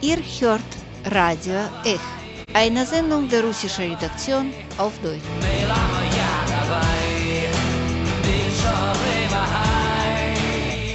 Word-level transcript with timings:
Ihr 0.00 0.16
hört 0.40 0.60
Radio 1.04 1.68
Ech, 1.84 2.00
eine 2.54 2.84
Sendung 2.86 3.28
der 3.28 3.44
russischen 3.44 3.92
Redaktion 3.92 4.52
auf 4.78 4.98
Deutsch. 5.00 5.22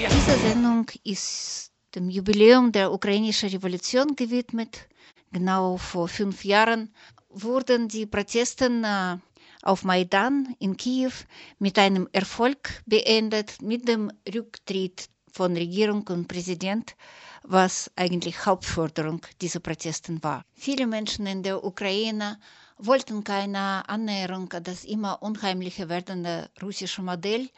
Diese 0.09 0.37
Sendung 0.37 0.85
ist 1.03 1.71
dem 1.95 2.09
Jubiläum 2.09 2.71
der 2.71 2.91
ukrainischen 2.91 3.49
Revolution 3.49 4.15
gewidmet. 4.15 4.87
Genau 5.31 5.77
vor 5.77 6.07
fünf 6.07 6.43
Jahren 6.43 6.93
wurden 7.33 7.87
die 7.87 8.05
Protesten 8.05 8.83
äh, 8.83 9.17
auf 9.63 9.83
Maidan 9.83 10.55
in 10.59 10.77
Kiew 10.77 11.11
mit 11.59 11.79
einem 11.79 12.07
Erfolg 12.11 12.81
beendet, 12.85 13.61
mit 13.61 13.87
dem 13.87 14.11
Rücktritt 14.33 15.09
von 15.31 15.55
Regierung 15.57 16.05
und 16.09 16.27
Präsident, 16.27 16.95
was 17.43 17.91
eigentlich 17.95 18.45
Hauptforderung 18.45 19.21
dieser 19.41 19.59
Protesten 19.59 20.23
war. 20.23 20.45
Viele 20.53 20.85
Menschen 20.85 21.25
in 21.25 21.43
der 21.43 21.63
Ukraine 21.63 22.39
wollten 22.77 23.23
keine 23.23 23.87
Annäherung 23.89 24.51
an 24.53 24.63
das 24.63 24.83
immer 24.83 25.21
unheimlicher 25.23 25.89
werdende 25.89 26.49
russische 26.61 27.01
Modell 27.01 27.49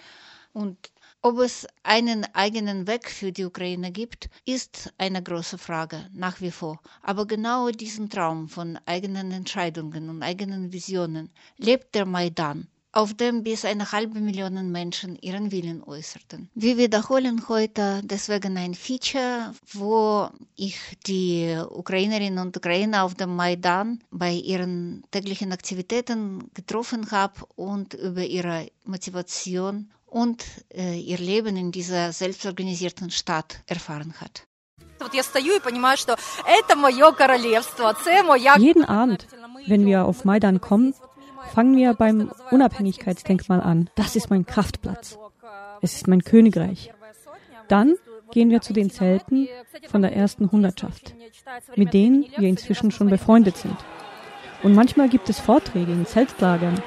und 0.54 0.78
ob 1.26 1.40
es 1.40 1.66
einen 1.82 2.24
eigenen 2.36 2.86
Weg 2.86 3.10
für 3.10 3.32
die 3.32 3.46
Ukraine 3.46 3.92
gibt, 3.92 4.30
ist 4.46 4.94
eine 5.00 5.24
große 5.24 5.58
Frage 5.58 6.08
nach 6.14 6.40
wie 6.40 6.52
vor. 6.52 6.80
Aber 7.02 7.26
genau 7.26 7.72
diesen 7.72 8.12
Traum 8.12 8.48
von 8.48 8.78
eigenen 8.86 9.32
Entscheidungen 9.32 10.10
und 10.12 10.22
eigenen 10.22 10.72
Visionen 10.72 11.32
lebt 11.58 11.96
der 11.96 12.06
Maidan 12.06 12.68
auf 12.92 13.16
dem 13.16 13.42
bis 13.42 13.66
eine 13.66 13.92
halbe 13.92 14.20
Million 14.20 14.72
Menschen 14.72 15.18
ihren 15.20 15.52
Willen 15.52 15.84
äußerten. 15.84 16.48
Wir 16.54 16.78
wiederholen 16.78 17.42
heute 17.50 18.02
deswegen 18.06 18.56
ein 18.58 18.76
Feature, 18.76 19.52
wo 19.74 20.30
ich 20.56 20.78
die 21.08 21.58
Ukrainerinnen 21.72 22.38
und 22.38 22.56
Ukrainer 22.56 23.04
auf 23.04 23.16
dem 23.16 23.36
Maidan 23.36 24.00
bei 24.12 24.32
ihren 24.32 25.04
täglichen 25.10 25.52
Aktivitäten 25.52 26.52
getroffen 26.54 27.10
habe 27.10 27.46
und 27.56 27.96
über 27.96 28.24
ihre 28.24 28.68
Motivation 28.86 29.90
und 30.16 30.46
äh, 30.74 30.98
ihr 30.98 31.18
Leben 31.18 31.58
in 31.58 31.74
dieser 31.74 32.14
selbstorganisierten 32.14 33.12
Stadt 33.12 33.60
erfahren 33.68 34.14
hat. 34.22 34.48
Jeden 38.58 38.86
Abend, 38.86 39.28
wenn 39.68 39.86
wir 39.86 40.06
auf 40.06 40.24
Maidan 40.24 40.62
kommen, 40.62 40.94
fangen 41.54 41.76
wir 41.76 41.94
beim 41.96 42.32
Unabhängigkeitsdenkmal 42.50 43.60
an. 43.60 43.90
Das 43.96 44.16
ist 44.16 44.30
mein 44.30 44.46
Kraftplatz. 44.46 45.18
Es 45.82 45.96
ist 45.96 46.08
mein 46.08 46.24
Königreich. 46.24 46.94
Dann 47.68 47.98
gehen 48.32 48.50
wir 48.50 48.62
zu 48.62 48.72
den 48.72 48.92
Zelten 48.92 49.50
von 49.90 50.02
der 50.02 50.16
ersten 50.16 50.50
Hundertschaft, 50.50 51.14
mit 51.76 51.94
denen 51.94 52.26
wir 52.38 52.48
inzwischen 52.48 52.92
schon 52.92 53.10
befreundet 53.10 53.58
sind. 53.58 53.76
Und 54.64 54.76
manchmal 54.76 55.10
gibt 55.10 55.28
es 55.28 55.42
Vorträge 55.42 55.92
in 55.92 56.06
Zeltlagern, 56.06 56.82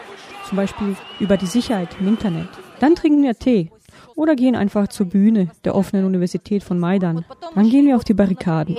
zum 0.48 0.56
Beispiel 0.56 0.96
über 1.20 1.36
die 1.36 1.46
Sicherheit 1.46 1.94
im 2.00 2.08
Internet. 2.08 2.48
Dann 2.80 2.94
trinken 2.94 3.22
wir 3.22 3.38
Tee 3.38 3.70
oder 4.14 4.34
gehen 4.34 4.56
einfach 4.56 4.88
zur 4.88 5.06
Bühne 5.06 5.48
der 5.64 5.74
offenen 5.74 6.04
Universität 6.04 6.62
von 6.62 6.78
Maidan. 6.78 7.24
Dann 7.54 7.70
gehen 7.70 7.86
wir 7.86 7.96
auf 7.96 8.04
die 8.04 8.14
Barrikaden. 8.14 8.76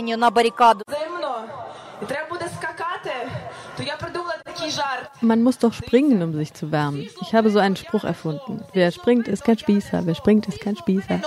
Man 5.22 5.44
muss 5.44 5.58
doch 5.58 5.74
springen, 5.74 6.22
um 6.22 6.34
sich 6.34 6.54
zu 6.54 6.72
wärmen. 6.72 7.08
Ich 7.22 7.34
habe 7.34 7.50
so 7.50 7.60
einen 7.60 7.76
Spruch 7.76 8.04
erfunden. 8.04 8.64
Wer 8.74 8.92
springt, 8.92 9.28
ist 9.28 9.44
kein 9.44 9.58
Spießer. 9.58 10.06
Wer 10.06 10.16
springt, 10.16 10.48
ist 10.48 10.62
kein 10.62 10.76
Spießer. 10.76 11.22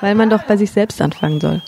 Weil 0.00 0.14
man 0.14 0.30
doch 0.30 0.42
bei 0.44 0.56
sich 0.56 0.70
selbst 0.70 1.00
anfangen 1.00 1.40
soll. 1.40 1.62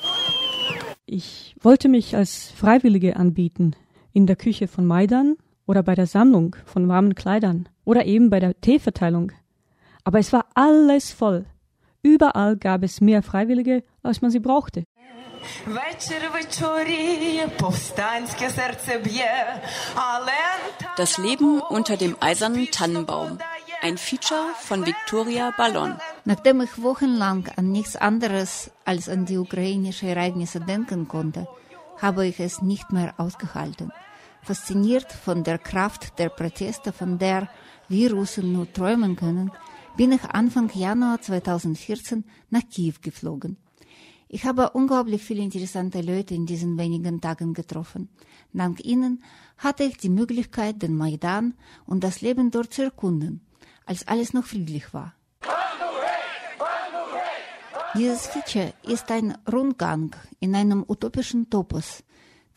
Ich 1.06 1.56
wollte 1.60 1.88
mich 1.88 2.16
als 2.16 2.50
Freiwillige 2.56 3.16
anbieten 3.16 3.75
in 4.12 4.26
der 4.26 4.37
Küche 4.37 4.69
von 4.69 4.87
Maidan 4.87 5.37
oder 5.70 5.84
bei 5.84 5.94
der 5.94 6.08
Sammlung 6.08 6.56
von 6.64 6.88
warmen 6.88 7.14
Kleidern 7.14 7.69
oder 7.84 8.04
eben 8.04 8.28
bei 8.28 8.41
der 8.41 8.60
Teeverteilung. 8.60 9.31
Aber 10.03 10.19
es 10.19 10.32
war 10.32 10.47
alles 10.54 11.12
voll. 11.12 11.47
Überall 12.03 12.56
gab 12.56 12.82
es 12.82 13.00
mehr 13.00 13.22
Freiwillige, 13.22 13.84
als 14.03 14.20
man 14.20 14.32
sie 14.32 14.41
brauchte. 14.41 14.82
Das 20.97 21.19
Leben 21.19 21.60
unter 21.60 21.97
dem 21.97 22.16
eisernen 22.19 22.69
Tannenbaum. 22.72 23.38
Ein 23.81 23.97
Feature 23.97 24.48
von 24.58 24.84
Victoria 24.84 25.52
Ballon. 25.56 25.94
Nachdem 26.25 26.62
ich 26.62 26.82
wochenlang 26.82 27.48
an 27.54 27.70
nichts 27.70 27.94
anderes 27.94 28.72
als 28.84 29.08
an 29.08 29.25
die 29.25 29.38
ukrainischen 29.38 30.08
Ereignisse 30.08 30.58
denken 30.58 31.06
konnte, 31.06 31.47
habe 32.02 32.26
ich 32.26 32.41
es 32.41 32.60
nicht 32.60 32.91
mehr 32.91 33.14
ausgehalten 33.19 33.92
fasziniert 34.43 35.12
von 35.12 35.45
der 35.45 35.59
Kraft 35.59 36.19
der 36.19 36.28
Proteste, 36.28 36.93
von 36.93 37.19
der 37.19 37.49
wir 37.89 38.12
Russen 38.12 38.53
nur 38.53 38.73
träumen 38.73 39.17
können, 39.17 39.51
bin 39.97 40.12
ich 40.12 40.25
Anfang 40.25 40.71
Januar 40.73 41.21
2014 41.21 42.25
nach 42.50 42.62
Kiew 42.71 42.95
geflogen. 43.03 43.56
Ich 44.29 44.45
habe 44.45 44.71
unglaublich 44.71 45.23
viele 45.25 45.43
interessante 45.43 46.00
Leute 46.03 46.34
in 46.34 46.47
diesen 46.47 46.79
wenigen 46.79 47.21
Tagen 47.21 47.53
getroffen. 47.53 48.09
Dank 48.53 48.84
ihnen 48.84 49.25
hatte 49.59 49.83
ich 49.83 49.97
die 49.97 50.09
Möglichkeit, 50.09 50.83
den 50.83 50.97
Maidan 50.97 51.55
und 51.84 52.05
das 52.05 52.21
Leben 52.21 52.53
dort 52.53 52.73
zu 52.73 52.84
erkunden, 52.84 53.41
als 53.87 54.06
alles 54.06 54.33
noch 54.33 54.45
friedlich 54.45 54.95
war. 54.95 55.15
Dieses 57.97 58.29
Feature 58.29 58.73
ist 58.84 59.11
ein 59.11 59.37
Rundgang 59.50 60.15
in 60.39 60.55
einem 60.55 60.84
utopischen 60.87 61.50
Topos, 61.50 62.05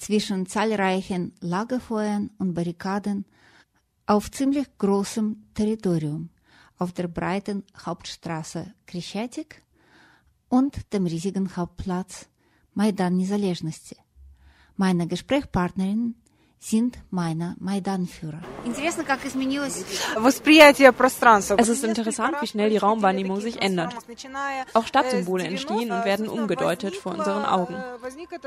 zwischen 0.02 0.46
zahlreichen 0.46 1.34
Lagerfeuern 1.40 2.30
und 2.38 2.54
Barrikaden 2.54 3.24
auf 4.06 4.30
ziemlich 4.30 4.66
großem 4.78 5.44
Territorium, 5.54 6.30
auf 6.78 6.92
der 6.92 7.08
breiten 7.08 7.64
Hauptstraße 7.84 8.72
Крещатик 8.86 9.62
und 10.48 10.92
dem 10.92 11.06
riesigen 11.06 11.56
Hauptplatz 11.56 12.28
Maidan 12.74 13.16
Незалежности. 13.16 13.96
Meine 14.76 15.06
Gesprächspartnerin 15.08 16.14
sind 16.63 16.97
meine 17.11 17.57
Maidan-Führer. 17.59 18.39
Es 21.57 21.67
ist 21.69 21.83
interessant, 21.83 22.35
wie 22.39 22.47
schnell 22.47 22.69
die 22.69 22.77
Raumwahrnehmung 22.77 23.41
sich 23.41 23.61
ändert. 23.61 23.93
Auch 24.73 24.87
Stadtsymbole 24.87 25.43
entstehen 25.43 25.91
und 25.91 26.05
werden 26.05 26.29
umgedeutet 26.29 26.95
vor 26.95 27.11
unseren 27.11 27.43
Augen. 27.43 27.75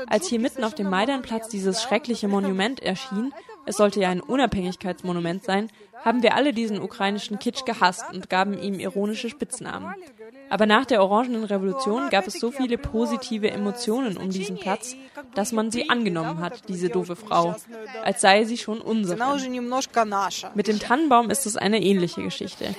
Als 0.07 0.27
hier 0.27 0.39
mitten 0.39 0.63
auf 0.63 0.73
dem 0.73 0.89
Maidanplatz 0.89 1.49
dieses 1.49 1.83
schreckliche 1.83 2.27
Monument 2.27 2.79
erschien, 2.81 3.33
es 3.67 3.77
sollte 3.77 3.99
ja 3.99 4.09
ein 4.09 4.21
Unabhängigkeitsmonument 4.21 5.43
sein, 5.43 5.69
haben 6.03 6.23
wir 6.23 6.35
alle 6.35 6.53
diesen 6.53 6.81
ukrainischen 6.81 7.37
Kitsch 7.37 7.65
gehasst 7.65 8.05
und 8.11 8.29
gaben 8.29 8.57
ihm 8.57 8.79
ironische 8.79 9.29
Spitznamen. 9.29 9.93
Aber 10.49 10.65
nach 10.65 10.85
der 10.85 11.01
Orangenen 11.01 11.43
Revolution 11.43 12.09
gab 12.09 12.27
es 12.27 12.35
so 12.35 12.51
viele 12.51 12.77
positive 12.77 13.51
Emotionen 13.51 14.17
um 14.17 14.29
diesen 14.29 14.57
Platz, 14.57 14.95
dass 15.35 15.51
man 15.51 15.71
sie 15.71 15.89
angenommen 15.89 16.39
hat, 16.39 16.67
diese 16.69 16.89
doofe 16.89 17.15
Frau, 17.15 17.55
als 18.03 18.21
sei 18.21 18.45
sie 18.45 18.57
schon 18.57 18.79
unsere. 18.81 19.17
Mit 20.55 20.67
dem 20.67 20.79
Tannenbaum 20.79 21.29
ist 21.29 21.45
es 21.45 21.57
eine 21.57 21.81
ähnliche 21.81 22.23
Geschichte. 22.23 22.75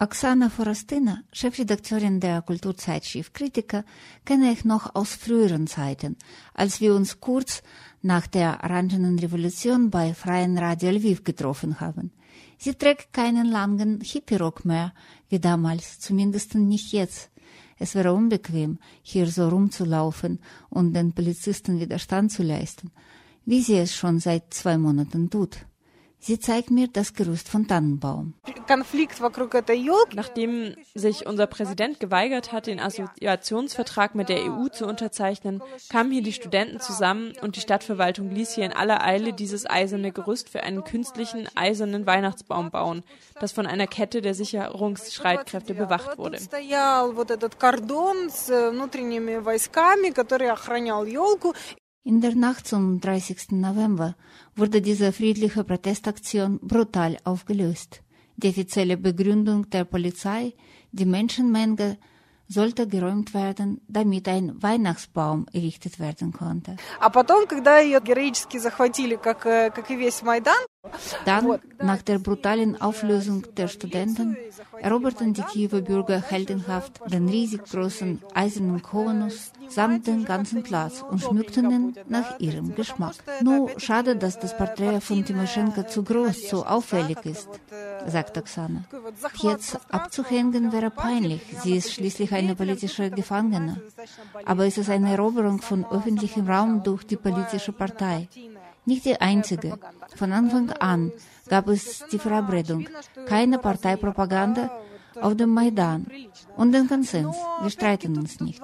Oksana 0.00 0.50
Forostina, 0.50 1.22
Chefredakteurin 1.32 2.20
der 2.20 2.42
Kulturzeitschrift 2.42 3.34
Kritiker, 3.34 3.84
kenne 4.24 4.52
ich 4.52 4.64
noch 4.64 4.94
aus 4.94 5.14
früheren 5.14 5.66
Zeiten, 5.66 6.16
als 6.54 6.80
wir 6.80 6.94
uns 6.94 7.20
kurz 7.20 7.62
nach 8.02 8.26
der 8.26 8.60
Orangenen 8.62 9.18
Revolution 9.18 9.90
bei 9.90 10.14
Freien 10.14 10.56
Radio 10.58 10.90
Lviv 10.90 11.24
getroffen 11.24 11.80
haben. 11.80 12.12
Sie 12.58 12.74
trägt 12.74 13.12
keinen 13.12 13.46
langen 13.46 14.00
Hippie-Rock 14.00 14.64
mehr, 14.64 14.92
wie 15.28 15.38
damals, 15.38 16.00
zumindest 16.00 16.56
nicht 16.56 16.92
jetzt. 16.92 17.30
Es 17.78 17.94
wäre 17.94 18.12
unbequem, 18.12 18.78
hier 19.02 19.28
so 19.28 19.48
rumzulaufen 19.48 20.40
und 20.68 20.92
den 20.92 21.12
Polizisten 21.12 21.78
Widerstand 21.78 22.32
zu 22.32 22.42
leisten, 22.42 22.90
wie 23.44 23.62
sie 23.62 23.78
es 23.78 23.94
schon 23.94 24.18
seit 24.18 24.52
zwei 24.52 24.76
Monaten 24.76 25.30
tut. 25.30 25.58
Sie 26.20 26.38
zeigt 26.40 26.70
mir 26.70 26.88
das 26.88 27.14
Gerüst 27.14 27.48
von 27.48 27.68
Tannenbaum. 27.68 28.34
Nachdem 30.14 30.74
sich 30.94 31.26
unser 31.26 31.46
Präsident 31.46 32.00
geweigert 32.00 32.52
hat, 32.52 32.66
den 32.66 32.80
Assoziationsvertrag 32.80 34.14
mit 34.14 34.28
der 34.28 34.44
EU 34.44 34.68
zu 34.68 34.86
unterzeichnen, 34.86 35.62
kamen 35.88 36.10
hier 36.10 36.22
die 36.22 36.32
Studenten 36.32 36.80
zusammen 36.80 37.32
und 37.40 37.56
die 37.56 37.60
Stadtverwaltung 37.60 38.30
ließ 38.30 38.54
hier 38.54 38.66
in 38.66 38.72
aller 38.72 39.02
Eile 39.04 39.32
dieses 39.32 39.64
eiserne 39.68 40.12
Gerüst 40.12 40.48
für 40.48 40.62
einen 40.64 40.84
künstlichen 40.84 41.48
eisernen 41.54 42.04
Weihnachtsbaum 42.06 42.70
bauen, 42.70 43.04
das 43.40 43.52
von 43.52 43.66
einer 43.66 43.86
Kette 43.86 44.20
der 44.20 44.34
Sicherungsstreitkräfte 44.34 45.74
bewacht 45.74 46.18
wurde. 46.18 46.38
In 52.08 52.22
der 52.22 52.34
Nacht 52.34 52.66
zum 52.66 53.00
30. 53.02 53.50
November 53.50 54.16
wurde 54.56 54.80
diese 54.80 55.12
friedliche 55.12 55.62
Protestaktion 55.62 56.58
brutal 56.60 57.18
aufgelöst. 57.24 58.00
Die 58.38 58.48
offizielle 58.48 58.96
Begründung 58.96 59.68
der 59.68 59.84
Polizei, 59.84 60.54
die 60.90 61.04
Menschenmenge 61.04 61.98
sollte 62.48 62.88
geräumt 62.88 63.34
werden, 63.34 63.82
damit 63.88 64.26
ein 64.26 64.54
Weihnachtsbaum 64.62 65.44
errichtet 65.52 66.00
werden 66.00 66.32
konnte. 66.32 66.76
Dann, 71.24 71.58
nach 71.82 72.02
der 72.02 72.18
brutalen 72.18 72.80
Auflösung 72.80 73.44
der 73.56 73.68
Studenten, 73.68 74.36
eroberten 74.80 75.34
die 75.34 75.42
Kiewer 75.42 75.80
Bürger 75.80 76.20
heldenhaft 76.20 77.00
den 77.12 77.28
riesig 77.28 77.64
großen 77.64 78.22
eisernen 78.34 78.82
Konus 78.82 79.52
samt 79.68 80.06
den 80.06 80.24
ganzen 80.24 80.62
Platz 80.62 81.04
und 81.08 81.20
schmückten 81.20 81.70
ihn 81.70 81.94
nach 82.08 82.38
ihrem 82.38 82.74
Geschmack. 82.74 83.16
Nur 83.42 83.70
schade, 83.78 84.16
dass 84.16 84.38
das 84.38 84.56
Porträt 84.56 85.00
von 85.00 85.24
Timoschenko 85.24 85.82
zu 85.82 86.02
groß, 86.04 86.48
zu 86.48 86.64
auffällig 86.64 87.18
ist, 87.24 87.48
sagt 88.06 88.38
Oksana. 88.38 88.84
Jetzt 89.42 89.78
abzuhängen 89.90 90.72
wäre 90.72 90.90
peinlich, 90.90 91.42
sie 91.62 91.76
ist 91.76 91.92
schließlich 91.92 92.32
eine 92.32 92.54
politische 92.54 93.10
Gefangene. 93.10 93.82
Aber 94.46 94.66
es 94.66 94.78
ist 94.78 94.90
eine 94.90 95.12
Eroberung 95.12 95.60
von 95.60 95.84
öffentlichem 95.84 96.48
Raum 96.48 96.82
durch 96.82 97.04
die 97.04 97.16
politische 97.16 97.72
Partei. 97.72 98.28
Nicht 98.90 99.04
die 99.04 99.20
einzige. 99.20 99.78
Von 100.16 100.32
Anfang 100.32 100.72
an 100.92 101.12
gab 101.52 101.68
es 101.68 102.04
die 102.10 102.18
Verabredung, 102.18 102.88
keine 103.26 103.58
Parteipropaganda 103.58 104.64
auf 105.20 105.36
dem 105.36 105.50
Maidan 105.52 106.06
und 106.56 106.72
den 106.72 106.88
Konsens. 106.88 107.36
Wir 107.60 107.70
streiten 107.70 108.16
uns 108.16 108.40
nicht. 108.40 108.62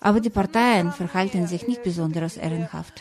Aber 0.00 0.18
die 0.20 0.34
Parteien 0.40 0.90
verhalten 0.90 1.46
sich 1.46 1.62
nicht 1.68 1.84
besonders 1.84 2.36
ehrenhaft 2.36 2.96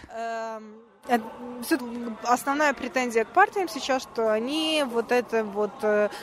Основная 2.23 2.73
претензия 2.73 3.25
к 3.25 3.33
партиям 3.33 3.69
сейчас, 3.69 4.03
что 4.03 4.33
они 4.33 4.83
вот 4.87 5.13
этим 5.13 5.51
вот 5.51 5.73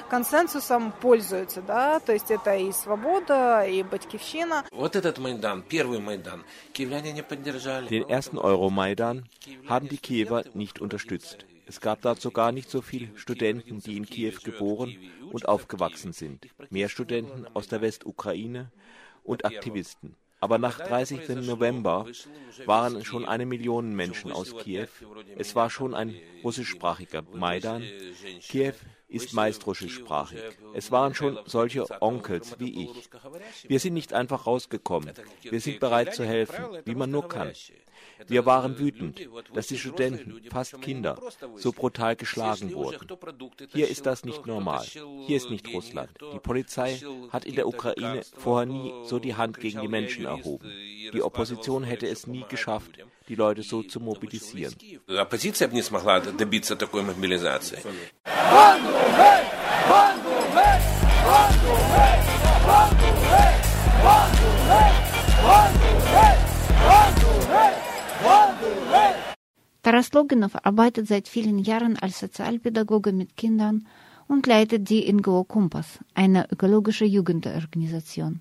консенсусом 0.09 0.91
пользуются, 0.91 1.61
да, 1.61 1.99
то 1.99 2.13
есть 2.13 2.31
это 2.31 2.55
и 2.55 2.71
свобода, 2.71 3.63
и 3.63 3.83
батькивщина. 3.83 4.65
Вот 4.71 4.95
этот 4.95 5.19
Майдан, 5.19 5.61
первый 5.61 5.99
Майдан, 5.99 6.43
киевляне 6.73 7.11
не 7.13 7.21
поддержали. 7.21 7.87
Den 7.87 8.09
ersten 8.09 8.39
Euromaidan 8.39 9.25
haben 9.67 9.87
die 9.89 9.97
Kiewer 9.97 10.43
nicht 10.55 10.81
unterstützt. 10.81 11.45
Es 11.67 11.81
gab 11.81 12.01
dazu 12.01 12.31
gar 12.31 12.51
nicht 12.51 12.69
so 12.71 12.81
viele 12.81 13.09
Studenten, 13.17 13.79
die 13.79 13.97
in 13.97 14.05
Kiew 14.05 14.35
geboren 14.43 14.97
und 15.31 15.47
aufgewachsen 15.47 16.13
sind. 16.13 16.47
Mehr 16.69 16.89
Studenten 16.89 17.45
aus 17.53 17.67
der 17.67 17.81
Westukraine 17.81 18.71
und 19.23 19.45
Aktivisten. 19.45 20.15
Aber 20.42 20.58
nach 20.58 20.80
30. 20.80 21.28
November 21.46 22.04
waren 22.66 23.04
schon 23.04 23.24
eine 23.24 23.46
Million 23.46 23.94
Menschen 23.94 24.32
aus 24.32 24.56
Kiew. 24.56 24.88
Es 25.36 25.54
war 25.54 25.70
schon 25.70 25.94
ein 25.94 26.16
russischsprachiger 26.42 27.22
Maidan. 27.32 27.84
Kiew 28.40 28.74
ist 29.06 29.34
meist 29.34 29.64
russischsprachig. 29.68 30.40
Es 30.74 30.90
waren 30.90 31.14
schon 31.14 31.38
solche 31.46 31.86
Onkels 32.02 32.58
wie 32.58 32.86
ich. 32.86 33.08
Wir 33.68 33.78
sind 33.78 33.94
nicht 33.94 34.14
einfach 34.14 34.48
rausgekommen. 34.48 35.12
Wir 35.42 35.60
sind 35.60 35.78
bereit 35.78 36.12
zu 36.12 36.24
helfen, 36.24 36.64
wie 36.86 36.96
man 36.96 37.12
nur 37.12 37.28
kann. 37.28 37.52
Wir 38.27 38.45
waren 38.45 38.79
wütend, 38.79 39.21
dass 39.53 39.67
die 39.67 39.77
Studenten, 39.77 40.41
fast 40.49 40.81
Kinder, 40.81 41.19
so 41.55 41.71
brutal 41.71 42.15
geschlagen 42.15 42.73
wurden. 42.73 43.07
Hier 43.73 43.87
ist 43.87 44.05
das 44.05 44.25
nicht 44.25 44.45
normal. 44.47 44.85
Hier 45.27 45.37
ist 45.37 45.49
nicht 45.49 45.71
Russland. 45.73 46.09
Die 46.33 46.39
Polizei 46.39 46.99
hat 47.29 47.45
in 47.45 47.55
der 47.55 47.67
Ukraine 47.67 48.21
vorher 48.35 48.65
nie 48.65 48.91
so 49.05 49.19
die 49.19 49.35
Hand 49.35 49.59
gegen 49.59 49.81
die 49.81 49.87
Menschen 49.87 50.25
erhoben. 50.25 50.71
Die 51.13 51.21
Opposition 51.21 51.83
hätte 51.83 52.07
es 52.07 52.27
nie 52.27 52.45
geschafft, 52.49 52.91
die 53.27 53.35
Leute 53.35 53.61
so 53.61 53.83
zu 53.83 53.99
mobilisieren. 53.99 54.73
Оппозиция 55.07 55.67
бы 55.67 55.75
не 55.75 55.81
смогла 55.81 56.19
добиться 56.19 56.75
такой 56.75 57.03
мобилизации. 57.03 57.79
Taras 69.82 70.12
Loginov 70.12 70.54
arbeitet 70.62 71.08
seit 71.08 71.26
vielen 71.26 71.58
Jahren 71.58 71.96
als 71.98 72.20
Sozialpädagoge 72.20 73.12
mit 73.12 73.36
Kindern 73.36 73.88
und 74.28 74.46
leitet 74.46 74.88
die 74.88 75.12
NGO 75.12 75.42
Kompass, 75.42 75.98
eine 76.14 76.48
ökologische 76.52 77.04
Jugendorganisation. 77.04 78.40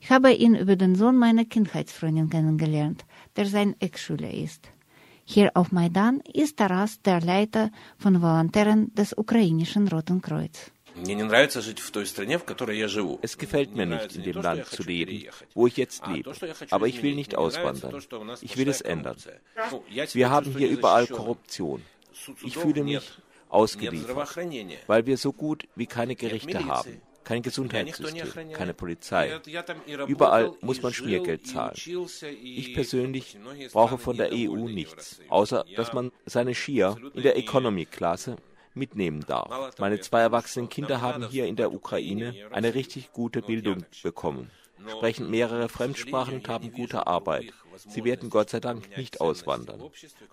Ich 0.00 0.10
habe 0.10 0.32
ihn 0.32 0.56
über 0.56 0.74
den 0.74 0.96
Sohn 0.96 1.16
meiner 1.16 1.44
Kindheitsfreundin 1.44 2.28
kennengelernt, 2.30 3.04
der 3.36 3.46
sein 3.46 3.76
Ex-Schüler 3.78 4.34
ist. 4.34 4.70
Hier 5.24 5.52
auf 5.54 5.70
Maidan 5.70 6.18
ist 6.34 6.56
Taras 6.56 7.00
der 7.00 7.20
Leiter 7.20 7.70
von 7.96 8.20
Volontären 8.20 8.92
des 8.92 9.16
ukrainischen 9.16 9.86
Roten 9.86 10.20
Kreuz. 10.20 10.72
Es 13.22 13.38
gefällt 13.38 13.74
mir 13.74 13.86
nicht, 13.86 14.16
in 14.16 14.22
dem 14.22 14.42
Land 14.42 14.66
zu 14.66 14.82
leben, 14.82 15.28
wo 15.54 15.66
ich 15.66 15.76
jetzt 15.76 16.06
lebe. 16.06 16.32
Aber 16.70 16.86
ich 16.86 17.02
will 17.02 17.14
nicht 17.14 17.36
auswandern. 17.36 18.02
Ich 18.40 18.56
will 18.56 18.68
es 18.68 18.80
ändern. 18.80 19.16
Wir 20.12 20.30
haben 20.30 20.56
hier 20.56 20.68
überall 20.68 21.06
Korruption. 21.06 21.82
Ich 22.44 22.56
fühle 22.56 22.84
mich 22.84 23.02
ausgeliefert, 23.48 24.36
weil 24.86 25.06
wir 25.06 25.16
so 25.16 25.32
gut 25.32 25.66
wie 25.74 25.86
keine 25.86 26.16
Gerichte 26.16 26.64
haben 26.64 27.00
kein 27.24 27.42
Gesundheitssystem, 27.42 28.52
keine 28.52 28.74
Polizei. 28.74 29.40
Überall 30.06 30.52
muss 30.60 30.82
man 30.82 30.92
Schmiergeld 30.92 31.46
zahlen. 31.46 31.74
Ich 32.42 32.74
persönlich 32.74 33.36
brauche 33.72 33.98
von 33.98 34.16
der 34.16 34.30
EU 34.32 34.68
nichts, 34.68 35.20
außer 35.28 35.64
dass 35.76 35.92
man 35.92 36.10
seine 36.26 36.54
Skier 36.54 36.96
in 37.14 37.22
der 37.22 37.36
Economy-Klasse 37.36 38.36
mitnehmen 38.74 39.24
darf. 39.26 39.78
Meine 39.78 40.00
zwei 40.00 40.20
erwachsenen 40.20 40.68
Kinder 40.68 41.00
haben 41.00 41.28
hier 41.28 41.46
in 41.46 41.56
der 41.56 41.72
Ukraine 41.72 42.34
eine 42.50 42.74
richtig 42.74 43.12
gute 43.12 43.42
Bildung 43.42 43.84
bekommen, 44.02 44.50
sprechen 44.88 45.30
mehrere 45.30 45.68
Fremdsprachen 45.68 46.34
und 46.36 46.48
haben 46.48 46.72
gute 46.72 47.06
Arbeit. 47.06 47.52
Sie 47.76 48.04
werden 48.04 48.30
Gott 48.30 48.50
sei 48.50 48.60
Dank 48.60 48.96
nicht 48.96 49.20
auswandern. 49.20 49.82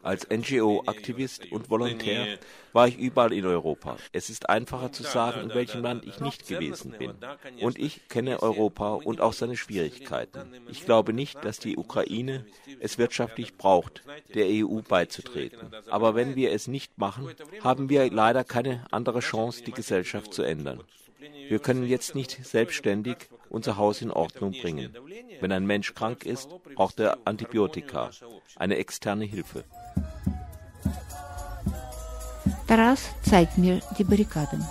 Als 0.02 0.28
NGO-Aktivist 0.30 1.52
und 1.52 1.70
Volontär 1.70 2.38
war 2.74 2.88
ich 2.88 2.98
überall 2.98 3.34
in 3.34 3.46
Europa. 3.46 3.98
Es 4.12 4.30
ist 4.30 4.50
einfacher 4.50 4.92
zu 4.92 5.04
sagen, 5.04 5.42
in 5.42 5.54
welchem 5.54 5.82
Land 5.82 6.06
ich 6.06 6.20
nicht 6.20 6.48
gewesen 6.48 6.94
bin. 6.98 7.14
Und 7.62 7.80
ich 7.80 8.08
kenne 8.08 8.42
Europa 8.42 8.94
und 8.94 9.22
auch 9.22 9.34
seine 9.34 9.58
Schwierigkeiten. 9.58 10.40
Ich 10.70 10.86
glaube 10.86 11.14
nicht, 11.14 11.44
dass 11.44 11.60
die 11.60 11.78
Ukraine 11.78 12.46
es 12.80 12.98
wirtschaftlich 12.98 13.56
braucht, 13.58 14.04
der 14.34 14.46
EU 14.48 14.82
beizutreten. 14.82 15.72
Aber 15.90 16.16
wenn 16.16 16.36
wir 16.36 16.52
es 16.52 16.68
nicht 16.68 16.98
machen, 16.98 17.30
haben 17.64 17.90
wir 17.90 18.10
leider 18.12 18.44
keine 18.44 18.86
andere 18.92 19.20
Chance, 19.20 19.64
die 19.64 19.72
Gesellschaft 19.72 20.34
zu 20.34 20.44
ändern. 20.44 20.84
Wir 21.48 21.60
können 21.60 21.86
jetzt 21.86 22.16
nicht 22.16 22.46
selbstständig 22.46 23.30
unser 23.50 23.78
Haus 23.78 24.02
in 24.02 24.12
Ordnung 24.12 24.52
bringen. 24.52 24.96
Wenn 25.42 25.52
ein 25.52 25.66
Mensch 25.66 25.94
krank 25.94 26.26
ist, 26.26 26.50
braucht 26.76 27.00
er 27.00 27.18
Antibiotika, 27.26 28.12
eine 28.56 28.78
externe 28.78 29.26
Hilfe. 29.26 29.64
Taras 32.68 33.10
zeigt 33.24 33.58
mir 33.58 33.82
die 33.98 34.04
Barrikaden. 34.04 34.66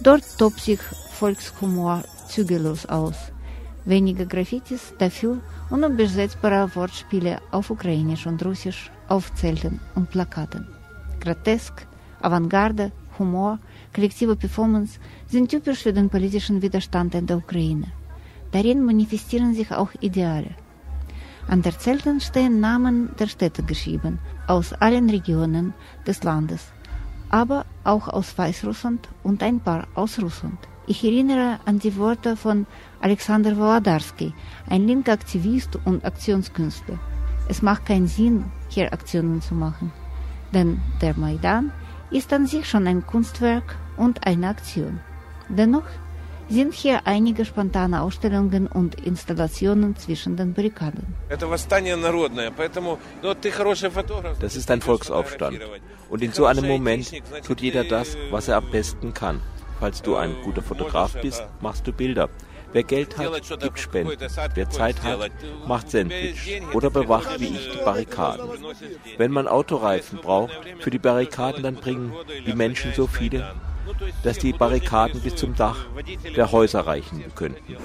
Dort 0.00 0.38
tobt 0.38 0.60
sich 0.60 0.80
Volkshumor 1.18 2.04
zügellos 2.28 2.86
aus. 2.86 3.16
Wenige 3.84 4.26
Graffitis, 4.26 4.94
dafür 4.98 5.40
unübersetzbare 5.70 6.74
Wortspiele 6.74 7.40
auf 7.50 7.70
Ukrainisch 7.70 8.26
und 8.26 8.44
Russisch 8.44 8.90
auf 9.08 9.34
Zelten 9.34 9.80
und 9.94 10.10
Plakaten. 10.10 10.66
Grotesk, 11.20 11.86
Avantgarde, 12.20 12.92
Humor, 13.18 13.58
kollektive 13.94 14.36
Performance 14.36 14.98
sind 15.26 15.50
typisch 15.50 15.82
für 15.82 15.92
den 15.92 16.08
politischen 16.08 16.62
Widerstand 16.62 17.14
in 17.14 17.26
der 17.26 17.38
Ukraine. 17.38 17.88
Darin 18.52 18.84
manifestieren 18.84 19.54
sich 19.54 19.72
auch 19.72 19.90
Ideale. 20.00 20.54
An 21.46 21.62
der 21.62 21.78
Zelten 21.78 22.20
stehen 22.20 22.60
Namen 22.60 23.10
der 23.18 23.26
Städte 23.26 23.62
geschrieben, 23.62 24.18
aus 24.46 24.72
allen 24.72 25.10
Regionen 25.10 25.74
des 26.06 26.22
Landes, 26.22 26.72
aber 27.28 27.66
auch 27.82 28.08
aus 28.08 28.38
Weißrussland 28.38 29.08
und 29.22 29.42
ein 29.42 29.60
paar 29.60 29.86
aus 29.94 30.22
Russland. 30.22 30.58
Ich 30.86 31.02
erinnere 31.02 31.60
an 31.64 31.78
die 31.78 31.96
Worte 31.96 32.36
von 32.36 32.66
Alexander 33.00 33.56
Wolodarski, 33.56 34.32
ein 34.68 34.86
linker 34.86 35.12
Aktivist 35.12 35.78
und 35.84 36.04
Aktionskünstler. 36.04 36.98
Es 37.48 37.60
macht 37.62 37.86
keinen 37.86 38.06
Sinn, 38.06 38.44
hier 38.68 38.92
Aktionen 38.92 39.42
zu 39.42 39.54
machen, 39.54 39.92
denn 40.52 40.80
der 41.00 41.16
Maidan 41.18 41.72
ist 42.14 42.32
an 42.32 42.46
sich 42.46 42.68
schon 42.68 42.86
ein 42.86 43.04
Kunstwerk 43.04 43.76
und 43.96 44.24
eine 44.26 44.48
Aktion. 44.48 45.00
Dennoch 45.48 45.84
sind 46.48 46.72
hier 46.72 47.06
einige 47.06 47.44
spontane 47.44 48.02
Ausstellungen 48.02 48.68
und 48.68 48.94
Installationen 48.94 49.96
zwischen 49.96 50.36
den 50.36 50.54
Barrikaden. 50.54 51.14
Das 54.40 54.56
ist 54.56 54.70
ein 54.70 54.80
Volksaufstand. 54.80 55.60
Und 56.08 56.22
in 56.22 56.32
so 56.32 56.46
einem 56.46 56.68
Moment 56.68 57.12
tut 57.44 57.60
jeder 57.60 57.82
das, 57.82 58.16
was 58.30 58.48
er 58.48 58.58
am 58.58 58.70
besten 58.70 59.12
kann. 59.12 59.40
Falls 59.80 60.00
du 60.00 60.14
ein 60.14 60.36
guter 60.44 60.62
Fotograf 60.62 61.20
bist, 61.20 61.44
machst 61.60 61.86
du 61.86 61.92
Bilder. 61.92 62.28
Wer 62.74 62.82
Geld 62.82 63.16
hat, 63.16 63.60
gibt 63.60 63.78
Spenden. 63.78 64.18
Wer 64.54 64.68
Zeit 64.68 65.00
hat, 65.04 65.30
macht 65.64 65.92
Sandwich 65.92 66.60
oder 66.72 66.90
bewacht 66.90 67.38
wie 67.38 67.54
ich 67.56 67.70
die 67.70 67.84
Barrikaden. 67.84 68.48
Wenn 69.16 69.30
man 69.30 69.46
Autoreifen 69.46 70.18
braucht 70.18 70.58
für 70.80 70.90
die 70.90 70.98
Barrikaden, 70.98 71.62
dann 71.62 71.76
bringen 71.76 72.12
die 72.44 72.52
Menschen 72.52 72.92
so 72.92 73.06
viele, 73.06 73.54
dass 74.24 74.38
die 74.38 74.52
Barrikaden 74.52 75.20
bis 75.20 75.36
zum 75.36 75.54
Dach 75.54 75.86
der 76.36 76.50
Häuser 76.50 76.80
reichen 76.80 77.22
könnten. 77.36 77.76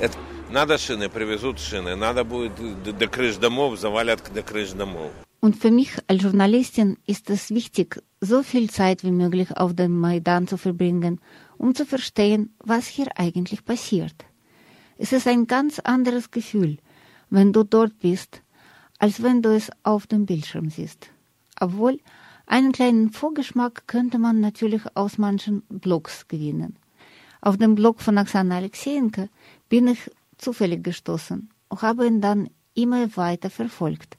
Und 5.42 5.56
für 5.56 5.72
mich 5.72 5.92
als 6.08 6.24
Journalistin 6.24 6.98
ist 7.06 7.30
es 7.30 7.52
wichtig, 7.52 8.02
so 8.22 8.42
viel 8.42 8.72
Zeit 8.72 9.04
wie 9.04 9.12
möglich 9.12 9.56
auf 9.56 9.76
dem 9.76 10.00
Maidan 10.00 10.48
zu 10.48 10.58
verbringen, 10.58 11.22
um 11.60 11.76
zu 11.76 11.86
verstehen, 11.86 12.56
was 12.60 12.88
hier 12.88 13.08
eigentlich 13.16 13.64
passiert. 13.64 14.26
Es 15.02 15.14
ist 15.14 15.28
ein 15.28 15.48
ganz 15.48 15.80
anderes 15.80 16.30
Gefühl, 16.30 16.78
wenn 17.30 17.54
du 17.54 17.64
dort 17.64 17.98
bist, 18.00 18.42
als 18.98 19.24
wenn 19.24 19.42
du 19.42 19.56
es 19.56 19.72
auf 19.84 20.08
dem 20.08 20.26
Bildschirm 20.26 20.70
siehst. 20.70 21.08
Obwohl, 21.58 22.02
einen 22.46 22.74
kleinen 22.74 23.10
Vorgeschmack 23.14 23.88
könnte 23.88 24.20
man 24.20 24.42
natürlich 24.42 24.82
aus 24.96 25.18
manchen 25.18 25.62
Blogs 25.70 26.28
gewinnen. 26.28 26.76
Auf 27.40 27.56
dem 27.56 27.76
Blog 27.76 28.02
von 28.02 28.18
Oksana 28.18 28.58
Alexejenko 28.58 29.30
bin 29.70 29.88
ich 29.88 30.12
zufällig 30.38 30.84
gestoßen 30.84 31.50
und 31.70 31.82
habe 31.82 32.06
ihn 32.06 32.20
dann 32.20 32.50
immer 32.74 33.16
weiter 33.16 33.50
verfolgt. 33.50 34.18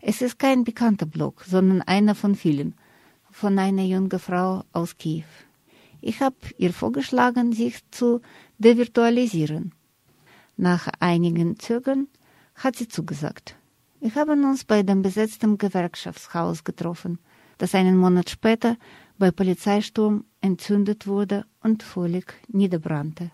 Es 0.00 0.22
ist 0.22 0.38
kein 0.38 0.64
bekannter 0.64 1.04
Blog, 1.04 1.44
sondern 1.46 1.82
einer 1.82 2.14
von 2.14 2.36
vielen, 2.36 2.74
von 3.30 3.58
einer 3.58 3.84
jungen 3.84 4.18
Frau 4.18 4.64
aus 4.72 4.96
Kiew. 4.96 5.28
Ich 6.00 6.22
habe 6.22 6.36
ihr 6.56 6.72
vorgeschlagen, 6.72 7.52
sich 7.52 7.82
zu 7.90 8.22
devirtualisieren. 8.56 9.72
Nach 10.62 10.86
einigen 11.00 11.58
Zögern 11.58 12.06
hat 12.54 12.76
sie 12.76 12.86
zugesagt. 12.86 13.56
Wir 13.98 14.14
haben 14.14 14.44
uns 14.44 14.62
bei 14.62 14.84
dem 14.84 15.02
besetzten 15.02 15.58
Gewerkschaftshaus 15.58 16.62
getroffen, 16.62 17.18
das 17.58 17.74
einen 17.74 17.96
Monat 17.96 18.30
später 18.30 18.76
bei 19.18 19.32
Polizeisturm 19.32 20.24
entzündet 20.40 21.08
wurde 21.08 21.46
und 21.64 21.82
völlig 21.82 22.34
niederbrannte. 22.46 23.32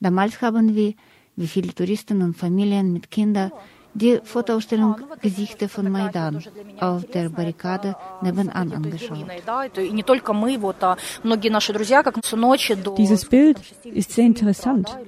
Damals 0.00 0.42
haben 0.42 0.74
wir, 0.74 0.92
wie 1.34 1.48
viele 1.48 1.74
Touristen 1.74 2.20
und 2.20 2.36
Familien 2.36 2.92
mit 2.92 3.10
Kindern, 3.10 3.52
die 3.94 4.20
Fotoausstellung 4.22 4.96
Gesichter 5.20 5.68
von 5.68 5.90
Maidan 5.90 6.42
auf 6.80 7.04
der 7.06 7.28
Barrikade 7.28 7.96
nebenan 8.22 8.72
angeschaut. 8.72 9.26
Dieses 12.98 13.24
Bild 13.24 13.60
ist 13.84 14.12
sehr 14.12 14.26
interessant. 14.26 14.98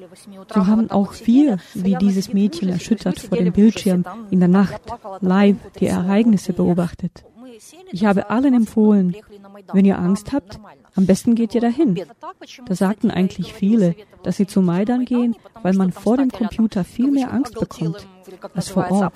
So 0.55 0.67
haben 0.67 0.91
auch 0.91 1.15
wir, 1.25 1.59
wie 1.75 1.97
dieses 1.97 2.33
Mädchen 2.33 2.69
erschüttert 2.69 3.21
vor 3.21 3.39
dem 3.39 3.53
Bildschirm 3.53 4.05
in 4.31 4.41
der 4.41 4.49
Nacht, 4.49 4.81
live 5.21 5.57
die 5.79 5.87
Ereignisse 5.87 6.53
beobachtet. 6.53 7.25
Ich 7.91 8.05
habe 8.05 8.31
allen 8.31 8.55
empfohlen, 8.55 9.15
wenn 9.73 9.85
ihr 9.85 9.99
Angst 9.99 10.33
habt, 10.33 10.59
am 10.95 11.07
besten 11.07 11.35
geht 11.35 11.55
ihr 11.55 11.61
dahin. 11.61 12.01
Da 12.67 12.75
sagten 12.75 13.11
eigentlich 13.11 13.53
viele, 13.53 13.95
dass 14.23 14.37
sie 14.37 14.47
zu 14.47 14.61
Maidan 14.61 15.05
gehen, 15.05 15.37
weil 15.63 15.75
man 15.75 15.93
vor 15.93 16.17
dem 16.17 16.31
Computer 16.31 16.85
viel 16.85 17.11
mehr 17.11 17.33
Angst 17.33 17.55
bekommt 17.55 18.07
als 18.55 18.69
vor 18.69 18.91
Ort. 18.91 19.15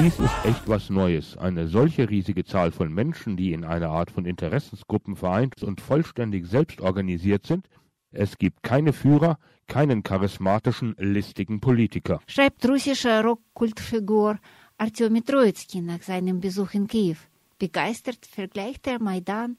Dies 0.00 0.18
ist 0.20 0.44
echt 0.44 0.68
was 0.68 0.90
Neues. 0.90 1.36
Eine 1.36 1.66
solche 1.66 2.08
riesige 2.08 2.44
Zahl 2.44 2.70
von 2.70 2.92
Menschen, 2.92 3.36
die 3.36 3.52
in 3.52 3.64
einer 3.64 3.88
Art 3.88 4.12
von 4.12 4.26
Interessensgruppen 4.26 5.16
vereint 5.16 5.60
und 5.64 5.80
vollständig 5.80 6.46
selbst 6.46 6.80
organisiert 6.80 7.46
sind, 7.46 7.68
es 8.10 8.38
gibt 8.38 8.62
keine 8.62 8.92
Führer, 8.92 9.38
keinen 9.66 10.02
charismatischen, 10.02 10.94
listigen 10.98 11.60
Politiker. 11.60 12.20
Schreibt 12.26 12.66
russischer 12.68 13.22
Rockkultfigur 13.22 14.38
Artyomi 14.78 15.22
Troitsky 15.22 15.80
nach 15.80 16.02
seinem 16.02 16.40
Besuch 16.40 16.74
in 16.74 16.86
Kiew. 16.86 17.16
Begeistert 17.58 18.24
vergleicht 18.24 18.86
er 18.86 19.02
Maidan 19.02 19.56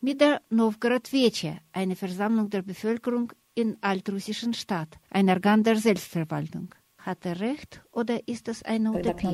mit 0.00 0.20
der 0.20 0.40
Novgorod-Veche, 0.50 1.58
eine 1.72 1.96
Versammlung 1.96 2.50
der 2.50 2.62
Bevölkerung 2.62 3.32
in 3.54 3.76
altrussischen 3.80 4.54
Stadt, 4.54 4.98
ein 5.10 5.28
Organ 5.28 5.62
der 5.62 5.76
Selbstverwaltung. 5.76 6.74
Hat 7.04 7.26
er 7.26 7.38
recht 7.38 7.82
oder 7.92 8.26
ist 8.26 8.48
das 8.48 8.62
eine 8.62 8.90
Utopie? 8.90 9.26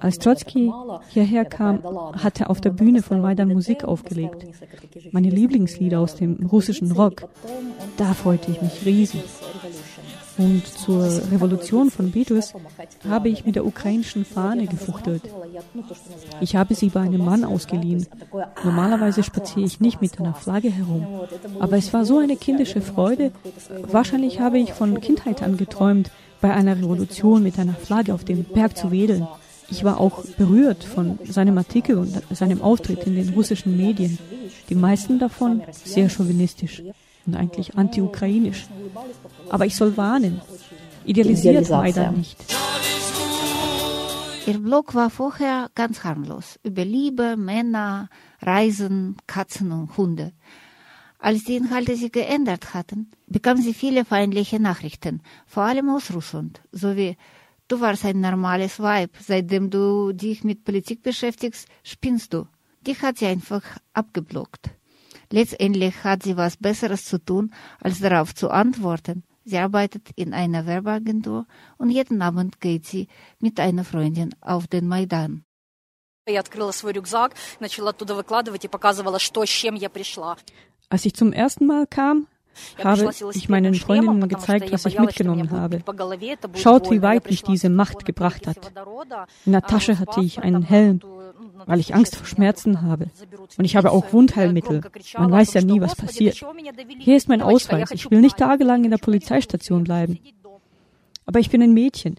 Als 0.00 0.18
Trotsky 0.18 0.72
hierher 1.08 1.44
kam, 1.46 1.82
hat 2.22 2.40
er 2.42 2.50
auf 2.50 2.60
der 2.60 2.70
Bühne 2.70 3.02
von 3.02 3.22
Maidan 3.22 3.48
Musik 3.48 3.84
aufgelegt. 3.84 4.46
Meine 5.12 5.30
Lieblingslieder 5.30 5.98
aus 5.98 6.14
dem 6.16 6.44
russischen 6.44 6.92
Rock. 6.92 7.26
Da 7.96 8.12
freute 8.12 8.50
ich 8.50 8.60
mich 8.60 8.84
riesig. 8.84 9.24
Und 10.36 10.66
zur 10.66 11.04
Revolution 11.30 11.90
von 11.90 12.10
Betus 12.10 12.54
habe 13.08 13.28
ich 13.28 13.44
mit 13.44 13.54
der 13.54 13.66
ukrainischen 13.66 14.24
Fahne 14.24 14.66
gefuchtelt. 14.66 15.22
Ich 16.40 16.56
habe 16.56 16.74
sie 16.74 16.88
bei 16.88 17.00
einem 17.00 17.24
Mann 17.24 17.44
ausgeliehen. 17.44 18.06
Normalerweise 18.64 19.22
spaziere 19.22 19.66
ich 19.66 19.80
nicht 19.80 20.00
mit 20.00 20.18
einer 20.18 20.34
Flagge 20.34 20.70
herum. 20.70 21.06
Aber 21.60 21.76
es 21.76 21.92
war 21.92 22.04
so 22.04 22.18
eine 22.18 22.36
kindische 22.36 22.80
Freude. 22.80 23.32
Wahrscheinlich 23.82 24.40
habe 24.40 24.58
ich 24.58 24.72
von 24.72 25.00
Kindheit 25.00 25.42
an 25.42 25.56
geträumt, 25.56 26.10
bei 26.40 26.52
einer 26.52 26.76
Revolution 26.76 27.42
mit 27.42 27.58
einer 27.58 27.74
Flagge 27.74 28.12
auf 28.12 28.24
dem 28.24 28.44
Berg 28.44 28.76
zu 28.76 28.90
wedeln. 28.90 29.26
Ich 29.70 29.82
war 29.82 29.98
auch 29.98 30.24
berührt 30.36 30.84
von 30.84 31.18
seinem 31.24 31.56
Artikel 31.58 31.96
und 31.96 32.20
seinem 32.30 32.60
Auftritt 32.60 33.06
in 33.06 33.14
den 33.14 33.30
russischen 33.30 33.76
Medien. 33.76 34.18
Die 34.68 34.74
meisten 34.74 35.18
davon 35.18 35.62
sehr 35.72 36.08
chauvinistisch 36.10 36.82
und 37.26 37.34
eigentlich 37.34 37.76
anti-ukrainisch. 37.76 38.66
Aber 39.50 39.66
ich 39.66 39.76
soll 39.76 39.96
warnen, 39.96 40.40
idealisiert 41.04 41.68
Maidan 41.70 42.16
nicht. 42.16 42.38
Ihr 44.46 44.58
Blog 44.58 44.94
war 44.94 45.08
vorher 45.08 45.70
ganz 45.74 46.04
harmlos, 46.04 46.60
über 46.62 46.84
Liebe, 46.84 47.36
Männer, 47.36 48.10
Reisen, 48.42 49.16
Katzen 49.26 49.72
und 49.72 49.96
Hunde. 49.96 50.32
Als 51.18 51.44
die 51.44 51.56
Inhalte 51.56 51.96
sich 51.96 52.12
geändert 52.12 52.74
hatten, 52.74 53.10
bekam 53.26 53.56
sie 53.56 53.72
viele 53.72 54.04
feindliche 54.04 54.60
Nachrichten, 54.60 55.22
vor 55.46 55.62
allem 55.62 55.88
aus 55.88 56.12
Russland, 56.12 56.60
sowie 56.72 57.16
Du 57.66 57.80
warst 57.80 58.04
ein 58.04 58.20
normales 58.20 58.78
Weib, 58.78 59.16
seitdem 59.18 59.70
du 59.70 60.12
dich 60.12 60.44
mit 60.44 60.64
Politik 60.64 61.02
beschäftigst, 61.02 61.66
spinnst 61.82 62.34
du. 62.34 62.46
Die 62.82 62.94
hat 62.94 63.16
sie 63.18 63.26
einfach 63.26 63.62
abgeblockt. 63.94 64.68
Letztendlich 65.34 66.04
hat 66.04 66.22
sie 66.22 66.36
was 66.36 66.56
Besseres 66.56 67.06
zu 67.06 67.18
tun, 67.18 67.52
als 67.80 67.98
darauf 67.98 68.36
zu 68.36 68.50
antworten. 68.50 69.24
Sie 69.44 69.58
arbeitet 69.58 70.10
in 70.14 70.32
einer 70.32 70.64
Werbeagentur 70.64 71.46
und 71.76 71.90
jeden 71.90 72.22
Abend 72.22 72.60
geht 72.60 72.86
sie 72.86 73.08
mit 73.40 73.58
einer 73.58 73.82
Freundin 73.82 74.30
auf 74.40 74.68
den 74.68 74.86
Maidan. 74.86 75.44
Als 80.88 81.04
ich 81.04 81.14
zum 81.14 81.32
ersten 81.32 81.66
Mal 81.66 81.86
kam, 81.88 82.28
habe 82.82 83.10
ich 83.34 83.48
meinen 83.48 83.74
Freundinnen 83.74 84.28
gezeigt, 84.28 84.70
was 84.72 84.86
ich 84.86 84.98
mitgenommen 84.98 85.50
habe. 85.50 85.82
Schaut, 86.54 86.90
wie 86.92 87.02
weit 87.02 87.28
mich 87.28 87.42
diese 87.42 87.70
Macht 87.70 88.04
gebracht 88.04 88.46
hat. 88.46 88.72
In 89.44 89.52
der 89.52 89.62
Tasche 89.62 89.98
hatte 89.98 90.20
ich 90.20 90.38
einen 90.40 90.62
Helm, 90.62 91.00
weil 91.66 91.80
ich 91.80 91.94
Angst 91.94 92.16
vor 92.16 92.26
Schmerzen 92.26 92.82
habe. 92.82 93.10
Und 93.56 93.64
ich 93.64 93.76
habe 93.76 93.92
auch 93.92 94.12
Wundheilmittel. 94.12 94.82
Man 95.18 95.30
weiß 95.30 95.54
ja 95.54 95.62
nie, 95.62 95.80
was 95.80 95.96
passiert. 95.96 96.44
Hier 96.98 97.16
ist 97.16 97.28
mein 97.28 97.42
Ausweis. 97.42 97.90
Ich 97.90 98.10
will 98.10 98.20
nicht 98.20 98.36
tagelang 98.36 98.84
in 98.84 98.90
der 98.90 98.98
Polizeistation 98.98 99.84
bleiben. 99.84 100.18
Aber 101.26 101.40
ich 101.40 101.50
bin 101.50 101.62
ein 101.62 101.72
Mädchen. 101.72 102.16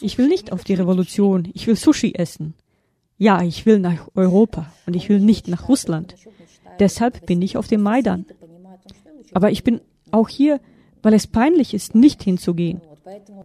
Ich 0.00 0.18
will 0.18 0.28
nicht 0.28 0.52
auf 0.52 0.64
die 0.64 0.74
Revolution. 0.74 1.48
Ich 1.54 1.66
will 1.66 1.76
Sushi 1.76 2.14
essen. 2.14 2.54
Ja, 3.18 3.42
ich 3.42 3.64
will 3.64 3.78
nach 3.78 4.08
Europa 4.14 4.72
und 4.86 4.94
ich 4.94 5.08
will 5.08 5.20
nicht 5.20 5.48
nach 5.48 5.68
Russland. 5.68 6.14
Deshalb 6.78 7.24
bin 7.24 7.40
ich 7.40 7.56
auf 7.56 7.66
dem 7.66 7.82
Maidan. 7.82 8.26
Aber 9.32 9.50
ich 9.50 9.64
bin 9.64 9.80
auch 10.10 10.28
hier, 10.28 10.60
weil 11.02 11.14
es 11.14 11.26
peinlich 11.26 11.72
ist, 11.72 11.94
nicht 11.94 12.22
hinzugehen. 12.22 12.82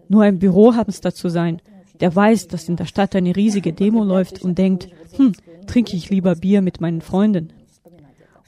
Nur 0.09 0.25
im 0.25 0.39
Bürohamster 0.39 1.13
zu 1.13 1.29
sein, 1.29 1.61
der 2.01 2.15
weiß, 2.15 2.47
dass 2.47 2.67
in 2.67 2.75
der 2.75 2.85
Stadt 2.85 3.15
eine 3.15 3.35
riesige 3.35 3.73
Demo 3.73 4.03
läuft 4.03 4.41
und 4.41 4.57
denkt, 4.57 4.89
hm, 5.15 5.33
trinke 5.67 5.95
ich 5.95 6.09
lieber 6.09 6.35
Bier 6.35 6.61
mit 6.61 6.81
meinen 6.81 7.01
Freunden. 7.01 7.53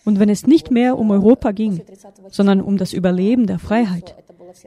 Und 0.06 0.20
wenn 0.20 0.30
es 0.30 0.46
nicht 0.46 0.72
mehr 0.72 0.98
um 0.98 1.12
Europa 1.12 1.52
ging, 1.52 1.82
sondern 2.30 2.62
um 2.62 2.78
das 2.78 2.94
Überleben 2.94 3.48
der 3.48 3.60
Freiheit, 3.60 4.16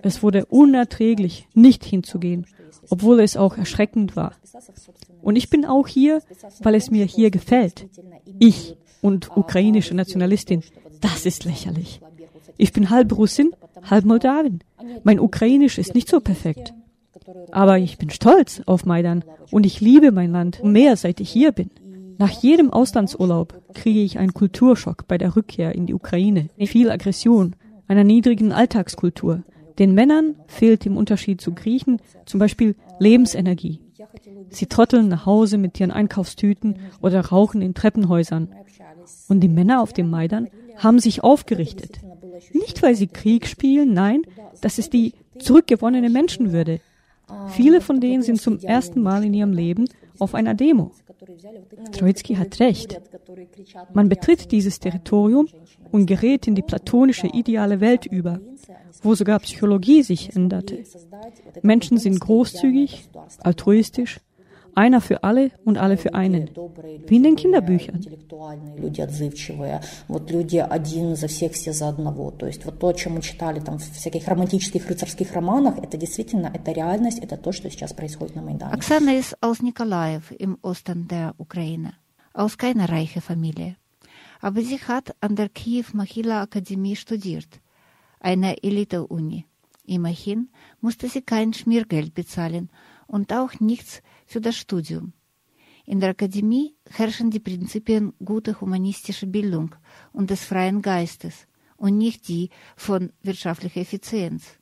es 0.02 0.22
wurde 0.22 0.46
unerträglich, 0.46 1.46
nicht 1.54 1.84
hinzugehen, 1.84 2.46
obwohl 2.88 3.20
es 3.20 3.36
auch 3.36 3.56
erschreckend 3.56 4.16
war. 4.16 4.32
Und 5.22 5.36
ich 5.36 5.50
bin 5.50 5.64
auch 5.64 5.88
hier, 5.88 6.22
weil 6.60 6.74
es 6.74 6.90
mir 6.90 7.04
hier 7.04 7.30
gefällt. 7.30 7.86
Ich 8.38 8.76
und 9.02 9.36
ukrainische 9.36 9.94
Nationalistin, 9.94 10.62
das 11.00 11.26
ist 11.26 11.44
lächerlich. 11.44 12.00
Ich 12.56 12.72
bin 12.72 12.90
halb 12.90 13.16
Russin, 13.16 13.54
halb 13.82 14.04
Moldawin. 14.04 14.60
Mein 15.04 15.20
Ukrainisch 15.20 15.78
ist 15.78 15.94
nicht 15.94 16.08
so 16.08 16.20
perfekt. 16.20 16.72
Aber 17.52 17.78
ich 17.78 17.98
bin 17.98 18.10
stolz 18.10 18.62
auf 18.66 18.84
Maidan 18.84 19.24
und 19.50 19.66
ich 19.66 19.80
liebe 19.80 20.12
mein 20.12 20.32
Land 20.32 20.62
mehr, 20.64 20.96
seit 20.96 21.20
ich 21.20 21.30
hier 21.30 21.52
bin. 21.52 21.70
Nach 22.18 22.30
jedem 22.30 22.72
Auslandsurlaub 22.72 23.62
kriege 23.74 24.00
ich 24.00 24.18
einen 24.18 24.32
Kulturschock 24.32 25.06
bei 25.06 25.18
der 25.18 25.36
Rückkehr 25.36 25.74
in 25.74 25.86
die 25.86 25.94
Ukraine. 25.94 26.48
Viel 26.58 26.90
Aggression, 26.90 27.56
einer 27.88 28.04
niedrigen 28.04 28.52
Alltagskultur. 28.52 29.42
Den 29.78 29.94
Männern 29.94 30.36
fehlt 30.46 30.86
im 30.86 30.96
Unterschied 30.96 31.40
zu 31.40 31.52
Griechen 31.52 32.00
zum 32.24 32.40
Beispiel 32.40 32.74
Lebensenergie. 32.98 33.80
Sie 34.48 34.66
trotteln 34.66 35.08
nach 35.08 35.26
Hause 35.26 35.58
mit 35.58 35.78
ihren 35.78 35.90
Einkaufstüten 35.90 36.78
oder 37.02 37.20
rauchen 37.20 37.60
in 37.60 37.74
Treppenhäusern. 37.74 38.48
Und 39.28 39.40
die 39.40 39.48
Männer 39.48 39.82
auf 39.82 39.92
dem 39.92 40.08
Maidan 40.08 40.48
haben 40.76 40.98
sich 40.98 41.22
aufgerichtet. 41.22 42.00
Nicht, 42.52 42.82
weil 42.82 42.94
sie 42.94 43.06
Krieg 43.06 43.46
spielen, 43.46 43.92
nein, 43.92 44.22
das 44.60 44.78
ist 44.78 44.92
die 44.92 45.12
zurückgewonnene 45.38 46.10
Menschenwürde. 46.10 46.80
Viele 47.48 47.80
von 47.80 48.00
denen 48.00 48.22
sind 48.22 48.40
zum 48.40 48.58
ersten 48.58 49.02
Mal 49.02 49.24
in 49.24 49.34
ihrem 49.34 49.52
Leben 49.52 49.86
auf 50.18 50.34
einer 50.34 50.54
Demo. 50.54 50.92
Troitsky 51.92 52.34
hat 52.34 52.60
recht. 52.60 53.00
Man 53.92 54.08
betritt 54.08 54.52
dieses 54.52 54.78
Territorium 54.78 55.48
und 55.92 56.06
gerät 56.06 56.46
in 56.46 56.54
die 56.54 56.62
platonische 56.62 57.26
ideale 57.26 57.80
Welt 57.80 58.06
über, 58.06 58.40
wo 59.02 59.14
sogar 59.14 59.40
Psychologie 59.40 60.02
sich 60.02 60.34
änderte. 60.34 60.84
Menschen 61.62 61.98
sind 61.98 62.20
großzügig, 62.20 63.08
altruistisch, 63.40 64.20
einer 64.75 65.01
für 65.01 65.23
alle 65.23 65.51
und 65.65 65.77
alle 65.77 65.97
für 65.97 66.13
einen. 66.13 66.49
Wie 67.07 67.15
in 67.15 67.23
den 67.23 67.35
Kinderbüchern. 67.35 67.99
Оксана 78.73 79.13
ist 79.13 79.37
aus 79.41 79.61
Nikolaev 79.61 80.31
im 80.37 80.57
Osten 80.61 81.07
der 81.07 81.33
Ukraine, 81.37 81.93
aus 82.33 82.57
keiner 82.57 82.89
reichen 82.89 83.21
Familie. 83.21 83.75
Aber 84.39 84.61
sie 84.61 84.79
hat 84.79 85.15
an 85.21 85.35
der 85.35 85.49
Kiew 85.49 85.85
Mahila 85.93 86.41
Akademie 86.41 86.95
studiert, 86.95 87.59
einer 88.19 88.55
Elite-Uni. 88.63 89.45
Immerhin 89.85 90.49
musste 90.79 91.09
sie 91.09 91.21
kein 91.21 91.53
Schmiergeld 91.53 92.13
bezahlen 92.13 92.69
und 93.07 93.33
auch 93.33 93.59
nichts 93.59 93.97
für 93.97 94.01
das 94.01 94.14
Studium. 94.52 95.12
In 95.84 96.00
der 96.00 96.10
Akademie 96.10 96.74
herrschen 96.90 97.30
die 97.30 97.40
Prinzipien 97.40 98.12
guter 98.24 98.60
humanistischer 98.60 99.26
Bildung 99.26 99.74
und 100.12 100.30
des 100.30 100.44
freien 100.44 100.82
Geistes 100.82 101.46
und 101.76 101.96
nicht 101.96 102.28
die 102.28 102.50
von 102.76 103.12
wirtschaftlicher 103.22 103.80
Effizienz. 103.80 104.58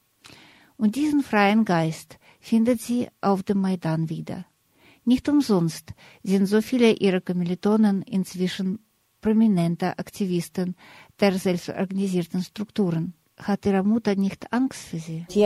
Und 0.77 0.97
diesen 0.97 1.23
freien 1.23 1.65
Geist 1.65 2.19
findet 2.41 2.81
sie 2.81 3.09
auf 3.21 3.43
dem 3.43 3.61
Maidan 3.61 4.09
wieder. 4.11 4.45
Nicht 5.05 5.29
umsonst 5.29 5.93
sind 6.23 6.47
so 6.47 6.61
viele 6.61 6.93
ihrer 6.93 7.21
Kommilitonen 7.21 8.03
inzwischen 8.03 8.81
prominente 9.21 9.99
Aktivisten 9.99 10.77
der 11.21 11.39
selbstorganisierten 11.39 12.43
Strukturen. 12.43 13.15
Hat 13.37 13.67
ihre 13.67 13.83
Mutter 13.83 14.15
nicht 14.15 14.53
Angst 14.53 14.81
für 14.87 14.99
sie? 14.99 15.27
Die 15.29 15.41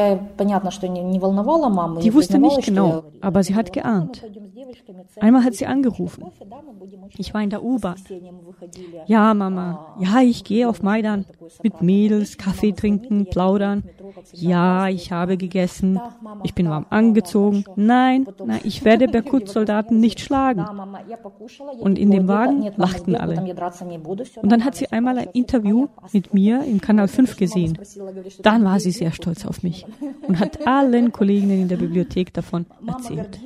wusste 2.14 2.38
nicht 2.38 2.62
genau, 2.62 3.04
aber 3.22 3.42
sie 3.42 3.54
hat 3.54 3.72
geahnt. 3.72 4.22
Einmal 5.20 5.42
hat 5.44 5.54
sie 5.54 5.66
angerufen. 5.66 6.24
Ich 7.16 7.32
war 7.32 7.42
in 7.42 7.50
der 7.50 7.64
U-Bahn. 7.64 7.96
Ja, 9.06 9.32
Mama. 9.32 9.96
Ja, 9.98 10.20
ich 10.20 10.44
gehe 10.44 10.68
auf 10.68 10.82
Maidan. 10.82 11.24
Mit 11.62 11.80
Mädels, 11.80 12.36
Kaffee 12.36 12.72
trinken, 12.72 13.26
plaudern. 13.26 13.84
Ja, 14.32 14.88
ich 14.88 15.10
habe 15.10 15.36
gegessen. 15.36 15.98
Ich 16.42 16.54
bin 16.54 16.68
warm 16.68 16.86
angezogen. 16.90 17.64
Nein, 17.76 18.26
nein, 18.44 18.60
ich 18.64 18.84
werde 18.84 19.08
Berkut-Soldaten 19.08 19.98
nicht 19.98 20.20
schlagen. 20.20 20.66
Und 21.80 21.98
in 21.98 22.10
dem 22.10 22.28
Wagen 22.28 22.70
lachten 22.76 23.16
alle. 23.16 23.40
Und 23.40 24.52
dann 24.52 24.64
hat 24.64 24.74
sie 24.74 24.88
einmal 24.92 25.18
ein 25.18 25.28
Interview 25.32 25.88
mit 26.12 26.34
mir 26.34 26.64
im 26.64 26.80
Kanal 26.80 27.08
5 27.08 27.36
gesehen. 27.36 27.77
Dann 28.41 28.63
war 28.65 28.79
sie 28.79 28.91
sehr 28.91 29.11
stolz 29.11 29.45
auf 29.45 29.63
mich 29.63 29.85
und 30.27 30.39
hat 30.39 30.65
allen 30.67 31.11
Kolleginnen 31.11 31.61
in 31.63 31.67
der 31.67 31.77
Bibliothek 31.77 32.33
davon 32.33 32.65
erzählt. 32.87 33.39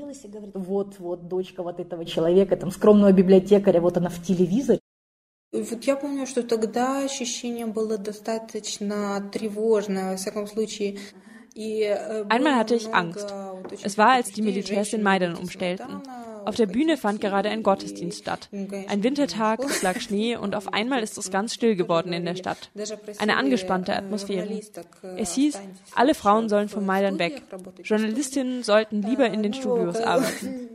Вот 5.53 5.85
я 5.85 5.95
помню, 5.95 6.27
что 6.27 6.43
тогда 6.43 7.05
ощущение 7.05 7.67
было 7.67 7.97
достаточно 7.97 9.29
тревожное, 9.31 10.11
во 10.11 10.17
всяком 10.17 10.45
случае. 10.45 10.97
Einmal 12.29 12.55
hatte 12.55 12.75
ich 12.75 12.93
Angst. 12.93 13.33
Es 13.81 13.97
war, 13.97 14.11
als 14.11 14.31
die 14.31 14.41
Militärs 14.41 14.91
den 14.91 15.01
Maidan 15.01 15.35
umstellten. 15.35 16.01
Auf 16.44 16.56
der 16.56 16.66
Bühne 16.66 16.96
fand 16.96 17.20
gerade 17.20 17.48
ein 17.48 17.62
Gottesdienst 17.62 18.20
statt. 18.20 18.48
Ein 18.88 19.02
Wintertag, 19.02 19.60
es 19.64 19.82
lag 19.82 20.00
Schnee 20.00 20.36
und 20.36 20.54
auf 20.54 20.72
einmal 20.72 21.02
ist 21.02 21.18
es 21.18 21.30
ganz 21.30 21.54
still 21.54 21.76
geworden 21.76 22.12
in 22.12 22.24
der 22.24 22.36
Stadt. 22.36 22.70
Eine 23.18 23.36
angespannte 23.36 23.94
Atmosphäre. 23.94 24.60
Es 25.16 25.34
hieß, 25.34 25.58
alle 25.94 26.14
Frauen 26.14 26.48
sollen 26.48 26.68
vom 26.68 26.86
Maidan 26.86 27.18
weg. 27.18 27.42
Journalistinnen 27.82 28.62
sollten 28.62 29.02
lieber 29.02 29.30
in 29.30 29.42
den 29.42 29.54
Studios 29.54 29.96
arbeiten. 29.96 30.68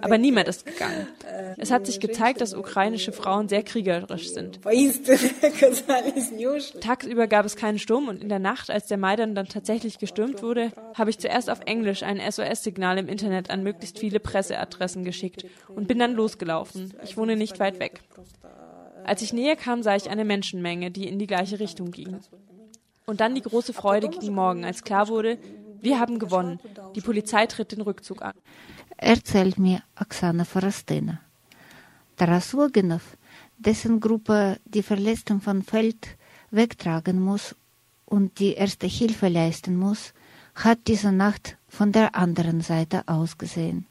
Aber 0.00 0.18
niemand 0.18 0.48
ist 0.48 0.66
gegangen. 0.66 1.06
Es 1.56 1.70
hat 1.70 1.86
sich 1.86 2.00
gezeigt, 2.00 2.40
dass 2.40 2.54
ukrainische 2.54 3.12
Frauen 3.12 3.48
sehr 3.48 3.62
kriegerisch 3.62 4.30
sind. 4.30 4.60
Tagsüber 6.80 7.26
gab 7.26 7.46
es 7.46 7.56
keinen 7.56 7.78
Sturm 7.78 8.08
und 8.08 8.22
in 8.22 8.28
der 8.28 8.38
Nacht, 8.38 8.70
als 8.70 8.86
der 8.86 8.98
Maidan 8.98 9.34
dann 9.34 9.46
tatsächlich 9.46 9.98
gestürmt 9.98 10.42
wurde, 10.42 10.72
habe 10.94 11.10
ich 11.10 11.18
zuerst 11.18 11.50
auf 11.50 11.60
Englisch 11.66 12.02
ein 12.02 12.20
SOS-Signal 12.20 12.98
im 12.98 13.08
Internet 13.08 13.50
an 13.50 13.62
möglichst 13.62 13.98
viele 13.98 14.17
Presseadressen 14.20 15.04
geschickt 15.04 15.44
und 15.68 15.88
bin 15.88 15.98
dann 15.98 16.14
losgelaufen. 16.14 16.94
Ich 17.04 17.16
wohne 17.16 17.36
nicht 17.36 17.60
weit 17.60 17.78
weg. 17.80 18.00
Als 19.04 19.22
ich 19.22 19.32
näher 19.32 19.56
kam, 19.56 19.82
sah 19.82 19.96
ich 19.96 20.10
eine 20.10 20.24
Menschenmenge, 20.24 20.90
die 20.90 21.08
in 21.08 21.18
die 21.18 21.26
gleiche 21.26 21.58
Richtung 21.60 21.90
ging. 21.90 22.18
Und 23.06 23.20
dann 23.20 23.34
die 23.34 23.42
große 23.42 23.72
Freude 23.72 24.08
gegen 24.08 24.34
Morgen, 24.34 24.64
als 24.64 24.84
klar 24.84 25.08
wurde, 25.08 25.38
wir 25.80 25.98
haben 25.98 26.18
gewonnen. 26.18 26.60
Die 26.94 27.00
Polizei 27.00 27.46
tritt 27.46 27.72
den 27.72 27.80
Rückzug 27.80 28.22
an. 28.22 28.34
Erzählt 28.96 29.58
mir 29.58 29.82
Oksana 30.00 30.44
Forastina. 30.44 31.20
Taras 32.16 32.52
Loginov, 32.52 33.16
dessen 33.56 34.00
Gruppe 34.00 34.58
die 34.64 34.82
Verletzten 34.82 35.40
vom 35.40 35.62
Feld 35.62 36.16
wegtragen 36.50 37.20
muss 37.20 37.54
und 38.06 38.40
die 38.40 38.54
erste 38.54 38.86
Hilfe 38.86 39.28
leisten 39.28 39.76
muss, 39.76 40.12
hat 40.54 40.78
diese 40.88 41.12
Nacht 41.12 41.57
von 41.68 41.92
der 41.92 42.14
anderen 42.14 42.60
Seite 42.60 43.02
aus 43.06 43.38
gesehen. 43.38 43.86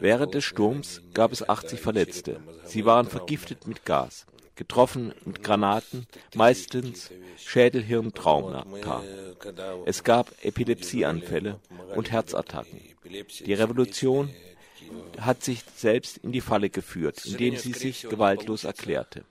Während 0.00 0.34
des 0.34 0.44
Sturms 0.44 1.02
gab 1.12 1.32
es 1.32 1.48
80 1.48 1.80
Verletzte. 1.80 2.40
Sie 2.64 2.84
waren 2.84 3.06
vergiftet 3.06 3.66
mit 3.66 3.84
Gas, 3.84 4.26
getroffen 4.54 5.12
mit 5.24 5.42
Granaten, 5.42 6.06
meistens 6.34 7.10
Schädelhirntraumata. 7.36 9.02
Es 9.84 10.04
gab 10.04 10.32
Epilepsieanfälle 10.42 11.60
und 11.94 12.12
Herzattacken. 12.12 12.80
Die 13.44 13.54
Revolution 13.54 14.30
hat 15.20 15.42
sich 15.42 15.62
selbst 15.76 16.18
in 16.18 16.32
die 16.32 16.40
Falle 16.40 16.70
geführt, 16.70 17.24
indem 17.24 17.56
sie 17.56 17.72
sich 17.72 18.08
gewaltlos 18.08 18.64
erklärte. 18.64 19.24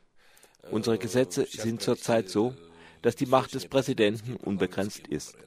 Unsere 0.71 0.97
Gesetze 0.97 1.45
sind 1.49 1.81
zurzeit 1.81 2.29
so, 2.29 2.55
dass 3.01 3.15
die 3.15 3.27
Macht 3.27 3.53
des 3.53 3.67
Präsidenten 3.67 4.35
unbegrenzt 4.35 5.07
ist. 5.07 5.37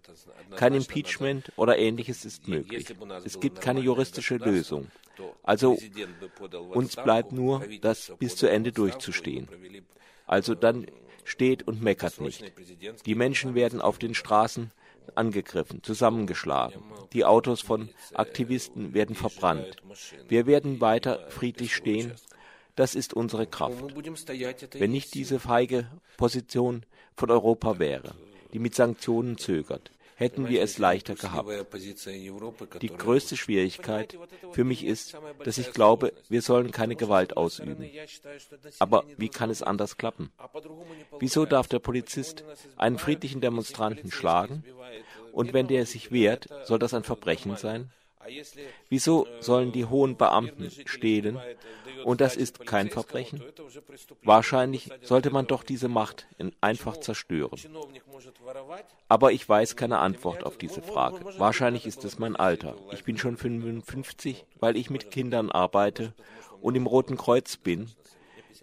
Kein 0.54 0.74
Impeachment 0.74 1.52
oder 1.56 1.76
ähnliches 1.78 2.24
ist 2.24 2.46
möglich. 2.46 2.94
Es 3.24 3.40
gibt 3.40 3.60
keine 3.60 3.80
juristische 3.80 4.36
Lösung. 4.36 4.88
Also 5.42 5.76
uns 6.70 6.94
bleibt 6.94 7.32
nur, 7.32 7.64
das 7.80 8.12
bis 8.18 8.36
zu 8.36 8.48
Ende 8.48 8.72
durchzustehen. 8.72 9.48
Also 10.26 10.54
dann 10.54 10.86
steht 11.24 11.66
und 11.66 11.82
meckert 11.82 12.20
nicht. 12.20 12.44
Die 13.06 13.14
Menschen 13.14 13.54
werden 13.54 13.80
auf 13.80 13.98
den 13.98 14.14
Straßen 14.14 14.70
angegriffen, 15.16 15.82
zusammengeschlagen. 15.82 16.82
Die 17.12 17.24
Autos 17.24 17.60
von 17.60 17.88
Aktivisten 18.14 18.94
werden 18.94 19.16
verbrannt. 19.16 19.76
Wir 20.28 20.46
werden 20.46 20.80
weiter 20.80 21.26
friedlich 21.30 21.74
stehen. 21.74 22.12
Das 22.76 22.94
ist 22.94 23.14
unsere 23.14 23.46
Kraft. 23.46 23.82
Wenn 24.74 24.90
nicht 24.90 25.14
diese 25.14 25.40
feige 25.40 25.90
Position 26.16 26.84
von 27.16 27.30
Europa 27.30 27.78
wäre, 27.78 28.14
die 28.52 28.58
mit 28.58 28.74
Sanktionen 28.74 29.38
zögert, 29.38 29.90
hätten 30.18 30.48
wir 30.48 30.62
es 30.62 30.78
leichter 30.78 31.14
gehabt. 31.14 31.48
Die 32.82 32.88
größte 32.88 33.36
Schwierigkeit 33.36 34.18
für 34.50 34.64
mich 34.64 34.84
ist, 34.84 35.16
dass 35.44 35.58
ich 35.58 35.72
glaube, 35.72 36.12
wir 36.28 36.42
sollen 36.42 36.72
keine 36.72 36.96
Gewalt 36.96 37.36
ausüben. 37.36 37.88
Aber 38.80 39.04
wie 39.16 39.28
kann 39.28 39.48
es 39.48 39.62
anders 39.62 39.96
klappen? 39.96 40.32
Wieso 41.20 41.46
darf 41.46 41.68
der 41.68 41.78
Polizist 41.78 42.44
einen 42.76 42.98
friedlichen 42.98 43.40
Demonstranten 43.40 44.10
schlagen? 44.10 44.64
Und 45.32 45.52
wenn 45.52 45.68
der 45.68 45.86
sich 45.86 46.10
wehrt, 46.10 46.48
soll 46.64 46.80
das 46.80 46.94
ein 46.94 47.04
Verbrechen 47.04 47.56
sein? 47.56 47.92
Wieso 48.88 49.26
sollen 49.40 49.72
die 49.72 49.84
hohen 49.84 50.16
Beamten 50.16 50.70
stehlen 50.86 51.38
und 52.04 52.20
das 52.20 52.36
ist 52.36 52.66
kein 52.66 52.90
Verbrechen? 52.90 53.42
Wahrscheinlich 54.22 54.90
sollte 55.02 55.30
man 55.30 55.46
doch 55.46 55.62
diese 55.62 55.88
Macht 55.88 56.26
einfach 56.60 56.98
zerstören. 56.98 57.58
Aber 59.08 59.32
ich 59.32 59.48
weiß 59.48 59.76
keine 59.76 59.98
Antwort 59.98 60.44
auf 60.44 60.58
diese 60.58 60.82
Frage. 60.82 61.24
Wahrscheinlich 61.38 61.86
ist 61.86 62.04
es 62.04 62.18
mein 62.18 62.36
Alter. 62.36 62.76
Ich 62.92 63.04
bin 63.04 63.18
schon 63.18 63.36
55, 63.36 64.44
weil 64.60 64.76
ich 64.76 64.90
mit 64.90 65.10
Kindern 65.10 65.50
arbeite 65.50 66.14
und 66.60 66.74
im 66.74 66.86
Roten 66.86 67.16
Kreuz 67.16 67.56
bin, 67.56 67.90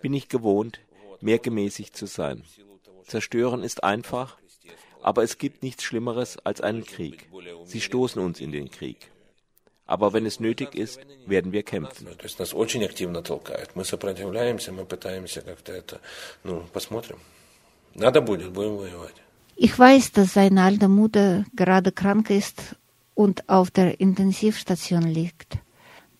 bin 0.01 0.13
ich 0.13 0.30
gewohnt, 0.30 0.82
mehr 1.21 1.39
gemäßigt 1.39 1.95
zu 1.95 2.06
sein. 2.06 2.43
Zerstören 3.04 3.63
ist 3.63 3.84
einfach, 3.84 4.38
aber 5.01 5.23
es 5.23 5.38
gibt 5.38 5.63
nichts 5.63 5.84
Schlimmeres 5.84 6.38
als 6.43 6.62
einen 6.62 6.84
Krieg. 6.84 7.30
Sie 7.63 7.82
stoßen 7.82 8.21
uns 8.21 8.41
in 8.41 8.51
den 8.51 8.69
Krieg. 8.69 9.12
Aber 9.88 10.13
wenn 10.13 10.26
es 10.26 10.39
nötig 10.39 10.74
ist, 10.76 11.00
werden 11.26 11.52
wir 11.52 11.63
kämpfen. 11.63 12.08
Ich 19.58 19.80
weiß, 19.80 20.12
dass 20.12 20.34
seine 20.34 20.62
alte 20.63 20.88
Mutter 20.88 21.45
gerade 21.56 21.91
krank 21.91 22.30
ist 22.30 22.76
und 23.13 23.50
auf 23.50 23.71
der 23.71 24.00
Intensivstation 24.00 25.04
liegt. 25.04 25.58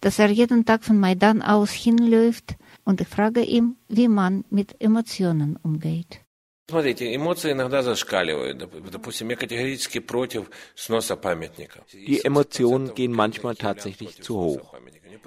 Dass 0.02 0.20
er 0.20 0.30
jeden 0.30 0.66
Tag 0.66 0.84
von 0.84 1.00
Maidan 1.00 1.42
aus 1.42 1.72
hinläuft 1.72 2.56
und 2.84 3.02
ich 3.02 3.08
frage 3.08 3.42
ihn, 3.42 3.76
wie 3.90 4.08
man 4.08 4.46
mit 4.52 4.80
Emotionen 4.80 5.58
umgeht. 5.64 6.25
Смотрите, 6.71 7.13
эмоции 7.13 7.51
иногда 7.51 7.83
зашкаливают. 7.83 8.59
Допустим, 8.93 9.29
я 9.31 9.37
категорически 9.37 9.99
против 9.99 10.51
сноса 10.77 11.17
памятников. 11.17 11.83
Die 11.93 12.25
Emotionen 12.25 12.95
gehen 12.95 13.13
manchmal 13.13 13.57
tatsächlich 13.57 14.23
zu 14.23 14.37
hoch. 14.37 14.75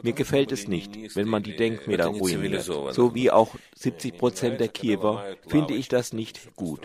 Mir 0.02 0.14
gefällt 0.14 0.52
es 0.52 0.68
nicht, 0.68 1.16
wenn 1.16 1.28
man 1.28 1.44
die 1.44 1.56
Denkmäler 1.56 2.08
ruiniert. 2.08 2.64
So 2.64 3.14
wie 3.14 3.30
auch 3.30 3.56
70 3.76 4.18
Prozent 4.18 4.60
der 4.60 4.70
Kiewer 4.70 5.36
finde 5.48 5.74
ich 5.74 5.90
das 5.90 6.14
nicht 6.14 6.56
gut. 6.56 6.82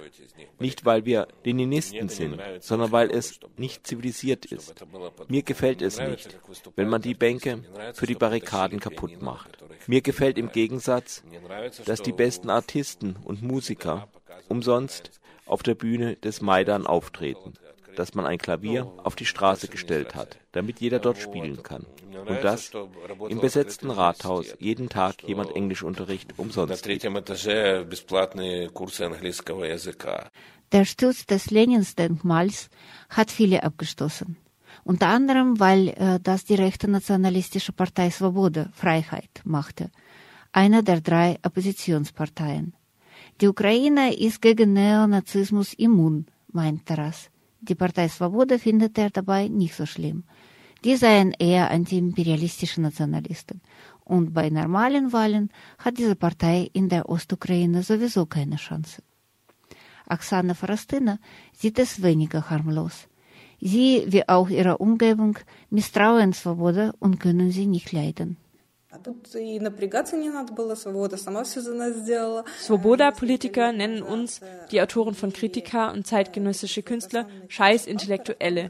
Nicht, 0.58 0.84
weil 0.84 1.04
wir 1.04 1.28
Leninisten 1.44 2.08
sind, 2.08 2.40
sondern 2.60 2.90
weil 2.90 3.10
es 3.10 3.38
nicht 3.56 3.86
zivilisiert 3.86 4.44
ist. 4.46 4.74
Mir 5.28 5.42
gefällt 5.42 5.82
es 5.82 6.00
nicht, 6.00 6.36
wenn 6.74 6.88
man 6.88 7.00
die 7.00 7.14
Bänke 7.14 7.62
für 7.94 8.06
die 8.06 8.14
Barrikaden 8.16 8.80
kaputt 8.80 9.22
macht. 9.22 9.64
Mir 9.86 10.00
gefällt 10.00 10.36
im 10.36 10.50
Gegensatz, 10.50 11.22
dass 11.86 12.02
die 12.02 12.12
besten 12.12 12.50
Artisten 12.50 13.16
und 13.24 13.42
Musiker 13.42 14.08
umsonst 14.53 15.03
auf 15.45 15.63
der 15.63 15.75
Bühne 15.75 16.15
des 16.15 16.41
Maidan 16.41 16.85
auftreten, 16.85 17.53
dass 17.95 18.13
man 18.13 18.25
ein 18.25 18.37
Klavier 18.37 18.91
auf 19.03 19.15
die 19.15 19.25
Straße 19.25 19.67
gestellt 19.67 20.15
hat, 20.15 20.37
damit 20.51 20.79
jeder 20.79 20.99
dort 20.99 21.17
spielen 21.17 21.61
kann. 21.63 21.85
Und 22.31 22.43
dass 22.43 22.71
im 23.29 23.39
besetzten 23.39 23.89
Rathaus 23.89 24.55
jeden 24.59 24.89
Tag 24.89 25.23
jemand 25.23 25.55
Englischunterricht 25.55 26.29
umsonst 26.37 26.83
gibt. 26.87 27.03
Der 30.71 30.85
Sturz 30.85 31.25
des 31.25 31.51
Lenins-Denkmals 31.51 32.69
hat 33.09 33.29
viele 33.31 33.63
abgestoßen. 33.63 34.37
Unter 34.83 35.07
anderem, 35.07 35.59
weil 35.59 35.89
äh, 35.89 36.19
das 36.21 36.45
die 36.45 36.55
rechte 36.55 36.87
nationalistische 36.89 37.73
Partei 37.73 38.09
Svoboda 38.09 38.69
Freiheit 38.73 39.41
machte, 39.43 39.91
einer 40.51 40.81
der 40.81 40.99
drei 41.01 41.37
Oppositionsparteien. 41.43 42.73
Die 43.41 43.47
Ukraine 43.47 44.13
ist 44.13 44.41
gegen 44.41 44.73
Neonazismus 44.73 45.73
immun, 45.73 46.27
meint 46.51 46.85
Taras. 46.85 47.29
Die 47.61 47.75
Partei 47.75 48.07
Svoboda 48.07 48.57
findet 48.57 48.97
er 48.97 49.09
dabei 49.09 49.47
nicht 49.47 49.75
so 49.75 49.85
schlimm. 49.85 50.23
Die 50.83 50.97
seien 50.97 51.31
eher 51.39 51.71
antiimperialistische 51.71 52.81
Nationalisten. 52.81 53.61
Und 54.03 54.33
bei 54.33 54.49
normalen 54.49 55.13
Wahlen 55.13 55.49
hat 55.77 55.97
diese 55.97 56.15
Partei 56.15 56.69
in 56.73 56.89
der 56.89 57.07
Ostukraine 57.09 57.83
sowieso 57.83 58.25
keine 58.25 58.57
Chance. 58.57 59.01
Oksana 60.09 60.53
Forastina 60.53 61.19
sieht 61.53 61.79
es 61.79 62.03
weniger 62.03 62.49
harmlos. 62.49 63.07
Sie, 63.61 64.03
wie 64.07 64.27
auch 64.27 64.49
ihre 64.49 64.77
Umgebung, 64.77 65.39
misstrauen 65.69 66.33
Svoboda 66.33 66.93
und 66.99 67.19
können 67.19 67.51
sie 67.51 67.65
nicht 67.65 67.93
leiden. 67.93 68.35
Svoboda-Politiker 72.61 73.71
nennen 73.71 74.01
uns, 74.01 74.41
die 74.71 74.81
Autoren 74.81 75.15
von 75.15 75.33
Kritika 75.33 75.91
und 75.91 76.07
zeitgenössische 76.07 76.83
Künstler, 76.83 77.27
scheiß 77.47 77.85
Intellektuelle. 77.87 78.69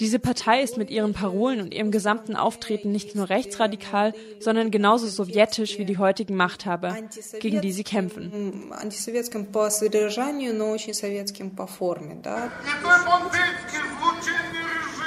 Diese 0.00 0.18
Partei 0.18 0.62
ist 0.62 0.78
mit 0.78 0.90
ihren 0.90 1.12
Parolen 1.12 1.60
und 1.60 1.74
ihrem 1.74 1.90
gesamten 1.90 2.34
Auftreten 2.34 2.90
nicht 2.90 3.14
nur 3.14 3.28
rechtsradikal, 3.28 4.14
sondern 4.38 4.70
genauso 4.70 5.06
sowjetisch 5.06 5.78
wie 5.78 5.84
die 5.84 5.98
heutigen 5.98 6.36
Machthaber, 6.36 6.96
gegen 7.38 7.60
die 7.60 7.70
sie 7.70 7.84
kämpfen. 7.84 8.72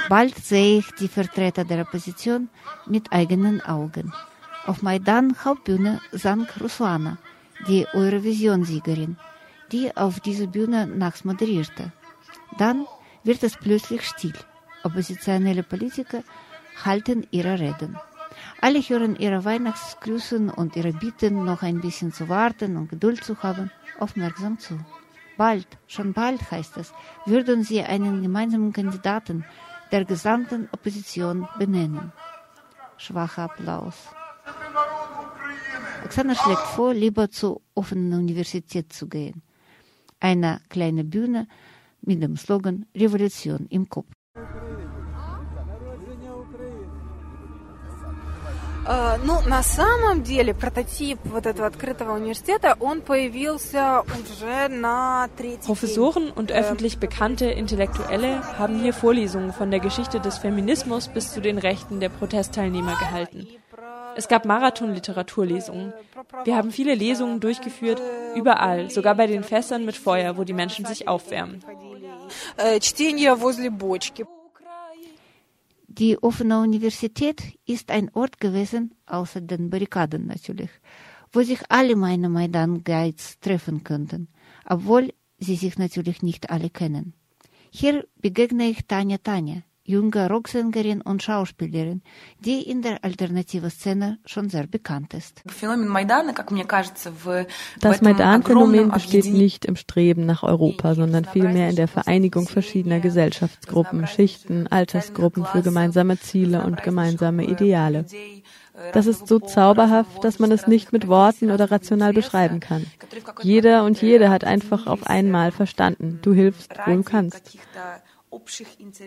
Bald 0.10 0.38
sehe 0.38 0.80
ich 0.80 0.92
die 0.92 1.08
Vertreter 1.08 1.64
der 1.64 1.82
Opposition 1.82 2.50
mit 2.86 3.14
eigenen 3.14 3.62
Augen. 3.62 4.14
Auf 4.66 4.82
Maidan 4.82 5.36
Hauptbühne 5.44 6.02
sang 6.12 6.46
Ruslana, 6.60 7.18
die 7.68 7.88
Eurovision-Siegerin, 7.94 9.18
die 9.72 9.96
auf 9.96 10.20
dieser 10.20 10.48
Bühne 10.48 10.88
nachts 10.88 11.24
moderierte. 11.24 11.94
Dann 12.58 12.86
wird 13.24 13.44
es 13.44 13.56
plötzlich 13.56 14.04
still. 14.04 14.34
Oppositionelle 14.84 15.64
Politiker 15.64 16.24
halten 16.84 17.26
ihre 17.32 17.60
Reden. 17.60 17.98
Alle 18.60 18.80
hören 18.82 19.16
ihre 19.16 19.46
Weihnachtsgrüßen 19.46 20.50
und 20.50 20.76
ihre 20.76 20.92
Bitten, 20.92 21.46
noch 21.46 21.62
ein 21.62 21.80
bisschen 21.80 22.12
zu 22.12 22.28
warten 22.28 22.76
und 22.76 22.90
Geduld 22.90 23.24
zu 23.24 23.42
haben, 23.42 23.72
aufmerksam 24.00 24.60
zu. 24.60 24.78
Bald, 25.38 25.68
schon 25.88 26.14
bald 26.14 26.52
heißt 26.52 26.78
es, 26.78 26.94
würden 27.26 27.64
sie 27.64 27.82
einen 27.82 28.22
gemeinsamen 28.22 28.74
Kandidaten 28.74 29.46
der 29.94 30.06
gesamten 30.06 30.68
Opposition 30.72 31.48
benennen. 31.60 32.12
Schwacher 32.98 33.44
Applaus. 33.44 33.96
Oksana 36.04 36.34
schlägt 36.34 36.68
vor, 36.76 36.96
lieber 36.96 37.30
zur 37.30 37.62
offenen 37.76 38.12
Universität 38.14 38.92
zu 38.92 39.08
gehen. 39.08 39.44
Eine 40.20 40.62
kleine 40.70 41.04
Bühne 41.04 41.48
mit 42.02 42.24
dem 42.24 42.38
Slogan 42.38 42.88
Revolution 42.96 43.68
im 43.70 43.88
Kopf. 43.88 44.12
Ну, 49.23 49.43
на 49.47 49.63
самом 49.63 50.23
деле, 50.23 50.55
прототип 50.55 51.19
вот 51.25 51.45
этого 51.45 51.67
открытого 51.67 52.15
университета, 52.15 52.75
он 52.81 53.03
появился 53.03 54.03
уже 54.03 54.69
на 54.69 55.29
третьей 55.37 55.67
Professoren 55.67 56.33
und 56.33 56.51
öffentlich 56.51 56.99
bekannte 56.99 57.47
Intellektuelle 57.47 58.41
haben 58.59 58.81
hier 58.81 58.95
Vorlesungen 58.95 59.53
von 59.53 59.71
der 59.71 59.81
Geschichte 59.81 60.21
des 60.21 60.39
Feminismus 60.39 61.09
bis 61.09 61.33
zu 61.33 61.43
den 61.43 61.59
Rechten 61.59 62.01
der 62.01 62.09
Protestteilnehmer 62.09 62.97
gehalten. 62.99 63.47
Es 64.17 64.27
gab 64.27 64.47
Marathon-Literaturlesungen. 64.47 65.93
Wir 66.45 66.57
haben 66.57 66.71
viele 66.71 66.95
Lesungen 66.95 67.41
durchgeführt, 67.41 68.01
überall, 68.35 68.91
sogar 68.91 69.15
bei 69.15 69.27
den 69.27 69.45
Fässern 69.45 69.85
mit 69.85 69.97
Feuer, 69.97 70.39
wo 70.39 70.45
die 70.45 70.55
Menschen 70.55 70.87
sich 70.87 71.07
aufwärmen. 71.07 71.63
Чтение 72.81 73.37
возле 73.37 73.71
бочки. 73.71 74.27
Die 76.00 76.18
offene 76.18 76.60
Universität 76.60 77.44
ist 77.68 77.92
ein 77.92 78.10
Ort 78.16 78.40
gewesen, 78.40 78.96
außer 79.06 79.42
den 79.42 79.70
Barrikaden 79.70 80.26
natürlich, 80.26 80.72
wo 81.32 81.44
sich 81.44 81.60
alle 81.70 81.96
meine 81.96 82.30
Maidan-Guides 82.30 83.40
treffen 83.42 83.84
könnten, 83.84 84.28
obwohl 84.66 85.14
sie 85.38 85.56
sich 85.56 85.78
natürlich 85.78 86.24
nicht 86.24 86.50
alle 86.50 86.72
kennen. 86.72 87.14
Hier 87.70 88.08
begegne 88.16 88.70
ich 88.70 88.88
Tanja 88.88 89.20
Tanja, 89.20 89.62
junge 89.86 90.30
Rocksängerin 90.30 91.02
und 91.02 91.22
Schauspielerin, 91.24 92.02
die 92.40 92.62
in 92.62 92.82
der 92.82 93.04
alternativen 93.04 93.70
Szene 93.70 94.18
schon 94.26 94.50
sehr 94.50 94.68
bekannt 94.68 95.14
ist. 95.14 95.44
Das 97.82 98.02
Maidan-Phänomen 98.02 98.92
besteht 98.92 99.26
nicht 99.26 99.66
im 99.66 99.76
Streben 99.76 100.26
nach 100.26 100.44
Europa, 100.44 100.96
sondern 100.96 101.26
vielmehr 101.26 101.70
in 101.70 101.76
der 101.76 101.88
Vereinigung 101.88 102.48
verschiedener 102.48 103.00
Gesellschaftsgruppen, 103.00 104.08
Schichten, 104.08 104.68
Altersgruppen 104.68 105.46
für 105.46 105.62
gemeinsame 105.62 106.20
Ziele 106.20 106.64
und 106.64 106.82
gemeinsame 106.84 107.46
Ideale. 107.46 108.06
Das 108.92 109.06
ist 109.06 109.28
so 109.28 109.40
zauberhaft, 109.40 110.24
dass 110.24 110.40
man 110.40 110.52
es 110.52 110.66
nicht 110.66 110.92
mit 110.94 111.08
Worten 111.08 111.52
oder 111.52 111.70
rational 111.70 112.12
beschreiben 112.12 112.60
kann. 112.60 112.88
Jeder 113.42 113.84
und 113.84 114.02
jede 114.02 114.32
hat 114.32 114.44
einfach 114.44 114.88
auf 114.88 115.06
einmal 115.06 115.52
verstanden, 115.52 116.20
du 116.24 116.34
hilfst, 116.34 116.74
wo 116.86 116.92
du 116.92 117.04
kannst. 117.04 117.58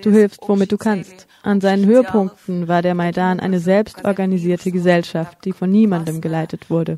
Du 0.01 0.11
hilfst, 0.11 0.39
womit 0.47 0.71
du 0.71 0.77
kannst. 0.77 1.27
An 1.43 1.61
seinen 1.61 1.85
Höhepunkten 1.85 2.67
war 2.67 2.81
der 2.81 2.95
Maidan 2.95 3.39
eine 3.39 3.59
selbstorganisierte 3.59 4.71
Gesellschaft, 4.71 5.45
die 5.45 5.53
von 5.53 5.69
niemandem 5.69 6.21
geleitet 6.21 6.69
wurde. 6.69 6.97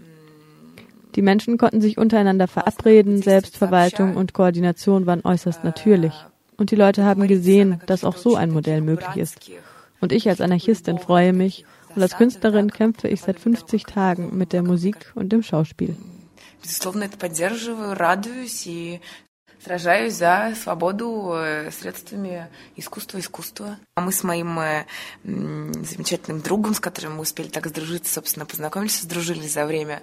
Die 1.15 1.21
Menschen 1.21 1.57
konnten 1.57 1.81
sich 1.81 1.97
untereinander 1.97 2.47
verabreden, 2.47 3.21
Selbstverwaltung 3.21 4.15
und 4.15 4.33
Koordination 4.33 5.05
waren 5.05 5.21
äußerst 5.23 5.63
natürlich. 5.63 6.13
Und 6.57 6.71
die 6.71 6.75
Leute 6.75 7.03
haben 7.03 7.27
gesehen, 7.27 7.81
dass 7.86 8.03
auch 8.03 8.17
so 8.17 8.36
ein 8.36 8.51
Modell 8.51 8.81
möglich 8.81 9.17
ist. 9.17 9.51
Und 9.99 10.12
ich 10.12 10.27
als 10.29 10.41
Anarchistin 10.41 10.97
freue 10.97 11.33
mich, 11.33 11.65
und 11.95 12.01
als 12.01 12.17
Künstlerin 12.17 12.71
kämpfe 12.71 13.07
ich 13.07 13.21
seit 13.21 13.39
50 13.39 13.83
Tagen 13.83 14.36
mit 14.36 14.51
der 14.51 14.63
Musik 14.63 15.12
und 15.13 15.31
dem 15.31 15.43
Schauspiel. 15.43 15.95
Безусловно, 16.63 17.03
это 17.03 17.17
поддерживаю, 17.17 17.93
радуюсь 17.93 18.65
и 18.67 19.01
сражаюсь 19.64 20.14
за 20.14 20.54
свободу 20.62 21.34
средствами 21.70 22.48
искусства 22.76 23.18
искусства. 23.18 23.76
А 23.94 24.00
мы 24.00 24.12
с 24.12 24.22
моим 24.22 24.58
замечательным 25.24 26.40
другом, 26.40 26.74
с 26.74 26.80
которым 26.80 27.16
мы 27.16 27.22
успели 27.22 27.48
так 27.48 27.66
сдружиться, 27.66 28.14
собственно, 28.14 28.46
познакомились, 28.46 29.00
сдружились 29.00 29.52
за 29.52 29.66
время 29.66 30.02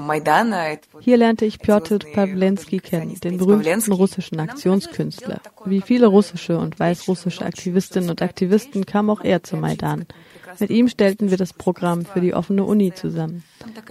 Майдана. 0.00 0.78
Hier 1.00 1.16
lernte 1.16 1.46
ich 1.46 1.60
Piotr 1.60 1.98
Pawlenski 2.14 2.78
kennen, 2.80 3.14
den 3.20 3.38
berühmten 3.38 3.92
russischen 3.92 4.40
Aktionskünstler. 4.40 5.40
Wie 5.64 5.80
viele 5.80 6.06
russische 6.06 6.58
und 6.58 6.78
weißrussische 6.78 7.44
Aktivistinnen 7.44 8.10
und 8.10 8.22
Aktivisten 8.22 8.86
kam 8.86 9.10
auch 9.10 9.22
er 9.22 9.42
zum 9.42 9.60
Maidan. 9.60 10.06
Mit 10.58 10.70
ihm 10.70 10.88
stellten 10.88 11.30
wir 11.30 11.36
das 11.36 11.52
Programm 11.52 12.04
für 12.04 12.20
die 12.20 12.34
offene 12.34 12.64
Uni 12.64 12.92
zusammen. 12.94 13.44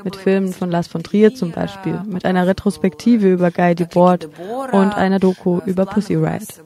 Mit 0.04 0.15
Filmen 0.15 0.54
von 0.54 0.69
Lars 0.72 0.88
von 0.88 1.04
Trier 1.04 1.34
zum 1.34 1.52
Beispiel, 1.52 2.02
mit 2.08 2.26
einer 2.26 2.48
Retrospektive 2.48 3.32
über 3.32 3.52
Guy 3.52 3.76
Debord 3.76 4.30
und 4.72 4.93
einer 4.93 5.19
Doku 5.19 5.60
über 5.65 5.86
Pussy 5.86 6.15
Riot. 6.15 6.63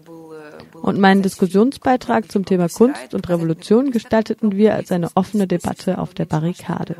Und 0.81 0.99
meinen 0.99 1.21
Diskussionsbeitrag 1.21 2.31
zum 2.31 2.45
Thema 2.45 2.67
Kunst 2.67 3.13
und 3.13 3.29
Revolution 3.29 3.91
gestalteten 3.91 4.53
wir 4.53 4.73
als 4.73 4.91
eine 4.91 5.09
offene 5.15 5.47
Debatte 5.47 5.97
auf 5.97 6.13
der 6.13 6.25
Barrikade. 6.25 6.95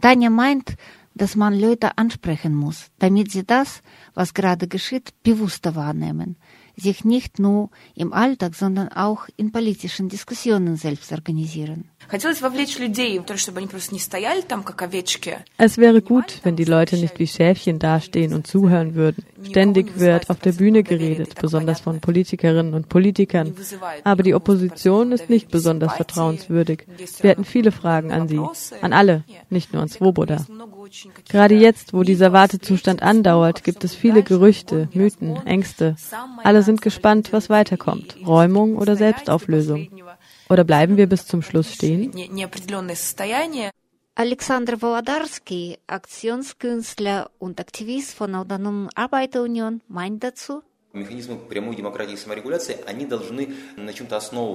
Tanja 0.00 0.30
meint, 0.30 0.74
dass 1.14 1.36
man 1.36 1.58
Leute 1.58 1.96
ansprechen 1.98 2.54
muss, 2.54 2.90
damit 2.98 3.32
sie 3.32 3.44
das, 3.44 3.80
was 4.14 4.34
gerade 4.34 4.68
geschieht, 4.68 5.10
bewusster 5.22 5.74
wahrnehmen 5.74 6.36
sich 6.76 7.04
nicht 7.04 7.38
nur 7.38 7.70
im 7.94 8.12
Alltag, 8.12 8.54
sondern 8.54 8.88
auch 8.88 9.28
in 9.36 9.50
politischen 9.52 10.08
Diskussionen 10.08 10.76
selbst 10.76 11.10
organisieren. 11.12 11.90
Es 12.08 12.24
wäre 15.78 16.02
gut, 16.02 16.40
wenn 16.44 16.56
die 16.56 16.64
Leute 16.64 16.96
nicht 16.96 17.18
wie 17.18 17.26
Schäfchen 17.26 17.78
dastehen 17.78 18.32
und 18.32 18.46
zuhören 18.46 18.94
würden. 18.94 19.24
Ständig 19.42 19.98
wird 19.98 20.30
auf 20.30 20.38
der 20.38 20.52
Bühne 20.52 20.82
geredet, 20.82 21.34
besonders 21.40 21.80
von 21.80 22.00
Politikerinnen 22.00 22.74
und 22.74 22.88
Politikern. 22.88 23.54
Aber 24.04 24.22
die 24.22 24.34
Opposition 24.34 25.12
ist 25.12 25.28
nicht 25.28 25.50
besonders 25.50 25.94
vertrauenswürdig. 25.94 26.86
Wir 27.20 27.30
hätten 27.30 27.44
viele 27.44 27.72
Fragen 27.72 28.12
an 28.12 28.28
sie, 28.28 28.40
an 28.82 28.92
alle, 28.92 29.24
nicht 29.50 29.72
nur 29.72 29.82
an 29.82 29.88
Svoboda. 29.88 30.46
Gerade 31.28 31.54
jetzt, 31.54 31.92
wo 31.92 32.02
dieser 32.02 32.32
Wartezustand 32.32 33.02
andauert, 33.02 33.64
gibt 33.64 33.82
es 33.82 33.94
viele 33.94 34.22
Gerüchte, 34.22 34.88
Mythen, 34.92 35.36
Ängste. 35.46 35.96
Alle 36.44 36.62
sind 36.66 36.82
gespannt, 36.82 37.32
was 37.32 37.48
weiterkommt. 37.48 38.16
Räumung 38.26 38.76
oder 38.76 38.96
Selbstauflösung. 38.96 39.88
Oder 40.50 40.64
bleiben 40.64 40.96
wir 40.96 41.08
bis 41.08 41.26
zum 41.26 41.42
Schluss 41.42 41.72
stehen? 41.72 42.12
Alexander 44.18 44.80
Wolodarski, 44.80 45.78
Aktionskünstler 45.86 47.30
und 47.38 47.60
Aktivist 47.60 48.14
von 48.14 48.34
Autonomen 48.34 48.88
Arbeiterunion, 48.94 49.82
meint 49.88 50.24
dazu, 50.24 50.62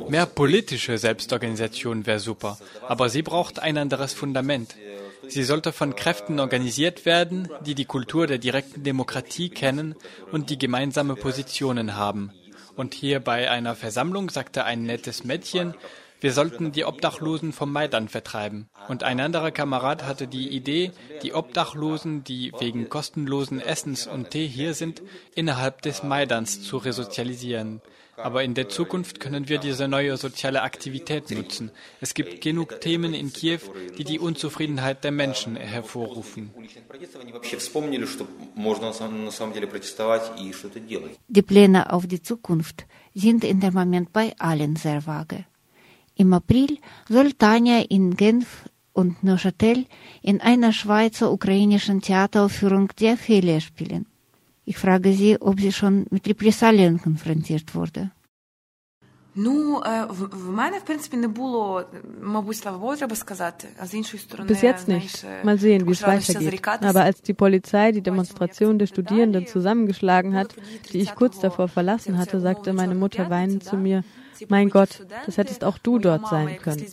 Mehr 0.10 0.26
politische 0.26 0.98
Selbstorganisation 0.98 2.06
wäre 2.08 2.20
super, 2.20 2.58
aber 2.88 3.10
sie 3.10 3.22
braucht 3.22 3.60
ein 3.60 3.78
anderes 3.78 4.14
Fundament. 4.14 4.76
Sie 5.32 5.44
sollte 5.44 5.72
von 5.72 5.96
Kräften 5.96 6.42
organisiert 6.42 7.06
werden, 7.06 7.48
die 7.66 7.74
die 7.74 7.86
Kultur 7.86 8.28
der 8.28 8.38
direkten 8.38 8.84
Demokratie 8.84 9.48
kennen 9.48 9.96
und 10.30 10.50
die 10.50 10.58
gemeinsame 10.58 11.16
Positionen 11.16 11.96
haben. 11.96 12.34
Und 12.76 12.94
hier 12.94 13.22
bei 13.22 13.50
einer 13.50 13.76
Versammlung 13.76 14.30
sagte 14.30 14.66
ein 14.66 14.84
nettes 14.84 15.24
Mädchen, 15.24 15.74
wir 16.20 16.34
sollten 16.34 16.74
die 16.74 16.84
Obdachlosen 16.84 17.54
vom 17.54 17.72
Maidan 17.72 18.10
vertreiben. 18.10 18.68
Und 18.90 19.04
ein 19.04 19.22
anderer 19.22 19.52
Kamerad 19.52 20.04
hatte 20.04 20.28
die 20.28 20.50
Idee, 20.50 20.92
die 21.24 21.34
Obdachlosen, 21.34 22.26
die 22.26 22.52
wegen 22.60 22.90
kostenlosen 22.90 23.62
Essens 23.62 24.08
und 24.08 24.32
Tee 24.32 24.48
hier 24.48 24.74
sind, 24.74 25.02
innerhalb 25.34 25.82
des 25.82 26.04
Maidans 26.04 26.62
zu 26.62 26.76
resozialisieren. 26.76 27.82
Aber 28.18 28.44
in 28.44 28.54
der 28.54 28.70
Zukunft 28.70 29.20
können 29.20 29.50
wir 29.50 29.58
diese 29.58 29.88
neue 29.88 30.18
soziale 30.18 30.62
Aktivität 30.62 31.32
nutzen. 31.32 31.72
Es 32.02 32.14
gibt 32.14 32.42
genug 32.42 32.82
Themen 32.82 33.14
in 33.14 33.32
Kiew, 33.34 33.60
die 33.98 34.04
die 34.04 34.20
Unzufriedenheit 34.20 35.04
der 35.04 35.12
Menschen 35.12 35.56
hervorrufen. 35.56 36.52
Die 41.28 41.42
Pläne 41.42 41.94
auf 41.94 42.08
die 42.08 42.22
Zukunft 42.22 42.86
sind 43.14 43.44
in 43.44 43.60
dem 43.60 43.74
Moment 43.74 44.14
bei 44.14 44.34
allen 44.38 44.76
sehr 44.76 45.06
vage. 45.06 45.46
Im 46.16 46.34
April 46.34 46.78
soll 47.10 47.34
Tanja 47.34 47.80
in 47.90 48.16
Genf 48.16 48.66
und 48.94 49.24
Neuchâtel 49.24 49.86
in 50.22 50.42
einer 50.42 50.74
schweizer-ukrainischen 50.74 52.02
Theateraufführung 52.02 52.90
die 53.00 53.08
Ophelia 53.08 53.60
spielen. 53.60 54.06
Ich 54.66 54.78
frage 54.78 55.14
sie, 55.14 55.42
ob 55.42 55.60
sie 55.60 55.72
schon 55.72 56.06
mit 56.12 56.28
Repressalien 56.28 57.02
konfrontiert 57.02 57.74
wurde. 57.74 58.12
Bis 64.48 64.62
jetzt 64.62 64.88
nicht. 64.90 65.26
Mal 65.44 65.58
sehen, 65.58 65.88
wie 65.88 65.92
es 65.92 66.04
weitergeht. 66.04 66.68
Aber 66.68 67.04
als 67.04 67.22
die 67.22 67.34
Polizei 67.34 67.94
die 67.94 68.02
Demonstration 68.02 68.78
der 68.78 68.88
Studierenden 68.88 69.48
zusammengeschlagen 69.48 70.36
hat, 70.36 70.54
die 70.92 71.00
ich 71.00 71.16
kurz 71.16 71.40
davor 71.40 71.70
verlassen 71.70 72.18
hatte, 72.18 72.42
sagte 72.42 72.74
meine 72.74 72.96
Mutter 72.96 73.30
weinend 73.30 73.64
zu 73.64 73.78
mir, 73.78 74.04
mein 74.50 74.70
Gott, 74.70 75.06
das 75.26 75.38
hättest 75.38 75.64
auch 75.64 75.78
du 75.78 75.98
dort 75.98 76.28
sein 76.28 76.58
können. 76.58 76.86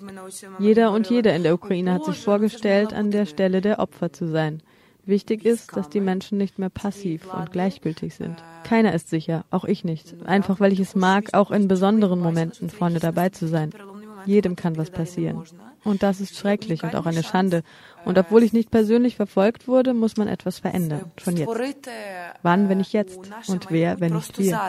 Jeder 0.61 0.93
und 0.93 1.11
jede 1.11 1.31
in 1.31 1.43
der 1.43 1.55
Ukraine 1.55 1.95
hat 1.95 2.05
sich 2.05 2.21
vorgestellt, 2.21 2.93
an 2.93 3.11
der 3.11 3.27
Stelle 3.27 3.61
der 3.61 3.81
Opfer 3.81 4.13
zu 4.13 4.29
sein. 4.29 4.63
Wichtig 5.08 5.44
ist, 5.44 5.76
dass 5.76 5.90
die 5.90 6.00
Menschen 6.00 6.38
nicht 6.38 6.60
mehr 6.60 6.70
passiv 6.70 7.34
und 7.34 7.52
gleichgültig 7.52 8.16
sind. 8.16 8.42
Keiner 8.64 8.94
ist 8.94 9.10
sicher, 9.10 9.44
auch 9.52 9.66
ich 9.66 9.84
nicht. 9.84 10.16
Einfach 10.26 10.62
weil 10.62 10.72
ich 10.72 10.80
es 10.80 10.96
mag, 10.96 11.34
auch 11.34 11.52
in 11.52 11.68
besonderen 11.68 12.22
Momenten 12.22 12.70
vorne 12.70 13.00
dabei 13.00 13.30
zu 13.30 13.48
sein. 13.48 13.72
Jedem 14.26 14.56
kann 14.56 14.78
was 14.78 14.92
passieren. 14.92 15.44
Und 15.84 16.04
das 16.04 16.22
ist 16.22 16.38
schrecklich 16.38 16.84
und 16.84 16.96
auch 16.96 17.06
eine 17.06 17.24
Schande. 17.24 17.64
Und 18.06 18.18
obwohl 18.18 18.44
ich 18.44 18.54
nicht 18.54 18.72
persönlich 18.72 19.18
verfolgt 19.18 19.68
wurde, 19.68 19.94
muss 19.94 20.16
man 20.16 20.30
etwas 20.30 20.60
verändern. 20.60 21.12
Schon 21.18 21.36
jetzt. 21.36 21.50
Wann, 22.42 22.70
wenn 22.70 22.78
nicht 22.78 22.94
jetzt? 22.94 23.20
Und 23.48 23.70
wer, 23.70 24.00
wenn 24.00 24.14
nicht 24.14 24.40
wir? 24.40 24.60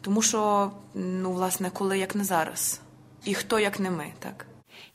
Тому 0.00 0.22
що, 0.22 0.70
ну, 0.94 1.32
власне, 1.32 1.70
коли 1.70 1.98
як 1.98 2.14
не 2.14 2.24
зараз. 2.24 2.80
І 3.24 3.34
хто 3.34 3.58
як 3.58 3.80
не 3.80 3.90
ми, 3.90 4.04
так? 4.18 4.46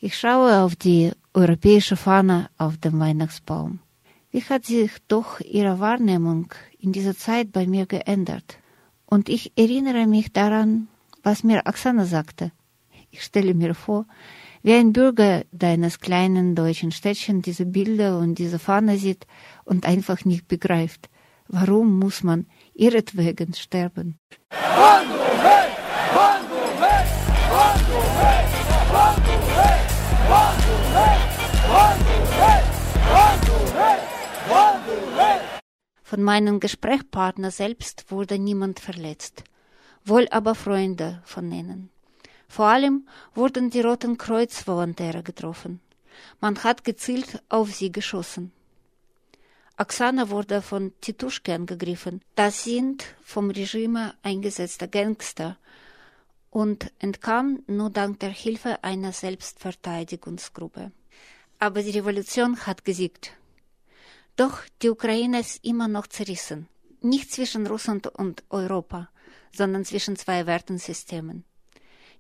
Ich 0.02 0.16
schaue 0.16 0.52
auf 0.64 0.76
die 0.76 1.14
europäische 1.34 1.96
Fahne 1.96 2.50
auf 2.58 2.78
dem 2.78 3.00
Weihnachtsbaum. 3.00 3.80
Wie 4.33 4.43
hat 4.43 4.65
sich 4.65 4.93
doch 5.09 5.41
ihre 5.41 5.79
Wahrnehmung 5.79 6.47
in 6.79 6.91
dieser 6.93 7.15
Zeit 7.15 7.53
bei 7.53 7.67
mir 7.67 7.85
geändert? 7.85 8.57
Und 9.05 9.29
ich 9.29 9.53
erinnere 9.57 10.07
mich 10.07 10.33
daran, 10.33 10.89
was 11.23 11.45
mir 11.45 11.65
Oksana 11.67 12.07
sagte. 12.07 12.51
Ich 13.11 13.23
stelle 13.23 13.53
mir 13.53 13.75
vor, 13.75 14.07
wie 14.63 14.73
ein 14.73 14.95
Bürger 14.95 15.43
deines 15.53 16.01
kleinen 16.01 16.55
deutschen 16.55 16.93
Städtchen 16.93 17.43
diese 17.43 17.67
Bilder 17.67 18.19
und 18.19 18.39
diese 18.39 18.59
Fahne 18.59 18.97
sieht 18.97 19.27
und 19.65 19.85
einfach 19.85 20.25
nicht 20.25 20.49
begreift, 20.49 21.11
warum 21.49 21.99
muss 21.99 22.23
man 22.23 22.47
ihretwegen 22.73 23.53
sterben. 23.53 24.17
Von 36.13 36.25
meinem 36.25 36.61
Gesprächspartner 36.61 37.51
selbst 37.51 38.11
wurde 38.11 38.39
niemand 38.39 38.81
verletzt, 38.81 39.45
wohl 40.05 40.29
aber 40.29 40.55
Freunde 40.55 41.23
von 41.25 41.51
ihnen. 41.51 41.89
Vor 42.49 42.67
allem 42.67 43.09
wurden 43.35 43.71
die 43.71 43.81
Roten 43.81 44.19
Kreuz-Volontäre 44.19 45.23
getroffen. 45.23 45.81
Man 46.39 46.63
hat 46.65 46.85
gezielt 46.85 47.43
auf 47.49 47.73
sie 47.73 47.91
geschossen. 47.91 48.53
Oksana 49.79 50.29
wurde 50.29 50.61
von 50.61 50.93
Tituschke 51.01 51.55
angegriffen. 51.55 52.21
Das 52.35 52.65
sind 52.65 53.05
vom 53.23 53.49
Regime 53.49 54.13
eingesetzte 54.23 54.89
Gangster 54.89 55.57
und 56.51 56.93
entkam 56.99 57.63
nur 57.67 57.89
dank 57.89 58.21
der 58.21 58.29
Hilfe 58.29 58.85
einer 58.85 59.13
Selbstverteidigungsgruppe. 59.13 60.93
Aber 61.59 61.83
die 61.83 61.99
Revolution 61.99 62.67
hat 62.67 62.85
gesiegt. 62.85 63.33
Doch 64.37 64.59
die 64.81 64.91
Ukraine 64.91 65.41
ist 65.41 65.65
immer 65.65 65.89
noch 65.89 66.07
zerrissen. 66.07 66.69
Nicht 67.01 67.33
zwischen 67.33 67.67
Russland 67.67 68.07
und 68.07 68.45
Europa, 68.51 69.11
sondern 69.53 69.85
zwischen 69.85 70.17
zwei 70.17 70.47
Wertensystemen. 70.47 71.45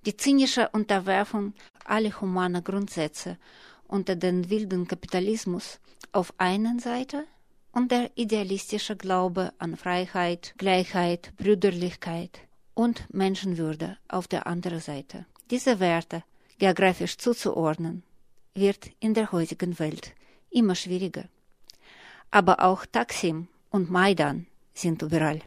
Die 0.05 0.16
zynische 0.16 0.68
Unterwerfung 0.70 1.55
aller 1.85 2.20
humaner 2.20 2.62
Grundsätze 2.62 3.38
unter 3.87 4.16
den 4.16 4.51
wilden 4.51 4.88
Kapitalismus 4.88 5.79
auf 6.11 6.35
einer 6.38 6.79
Seite 6.81 7.25
und 7.70 7.90
der 7.90 8.11
idealistische 8.16 8.96
Glaube 8.96 9.53
an 9.59 9.77
Freiheit, 9.77 10.55
Gleichheit, 10.59 11.33
Brüderlichkeit 11.37 12.40
und 12.75 13.07
Menschenwürde 13.12 13.98
auf 14.09 14.27
der 14.29 14.46
anderen 14.46 14.81
Seite. 14.81 15.27
Diese 15.51 15.79
Werte 15.79 16.25
geografisch 16.62 17.16
zuzuordnen, 17.18 18.05
wird 18.55 18.90
in 19.01 19.14
der 19.14 19.33
heutigen 19.33 19.81
Welt 19.81 20.12
immer 20.48 20.77
schwieriger. 20.77 21.25
Aber 22.33 22.64
auch 22.64 22.87
Taksim 22.87 23.47
und 23.71 23.90
Maidan 23.90 24.47
sind 24.73 25.03
überall. 25.03 25.40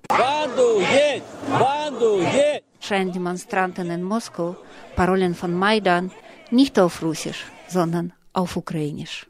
Scheinen 2.80 3.12
Demonstranten 3.12 3.90
in 3.90 4.04
Moskau 4.04 4.56
Parolen 4.96 5.34
von 5.34 5.54
Maidan 5.54 6.12
nicht 6.52 6.78
auf 6.80 7.02
Russisch, 7.02 7.44
sondern 7.68 8.14
auf 8.34 8.56
Ukrainisch. 8.56 9.26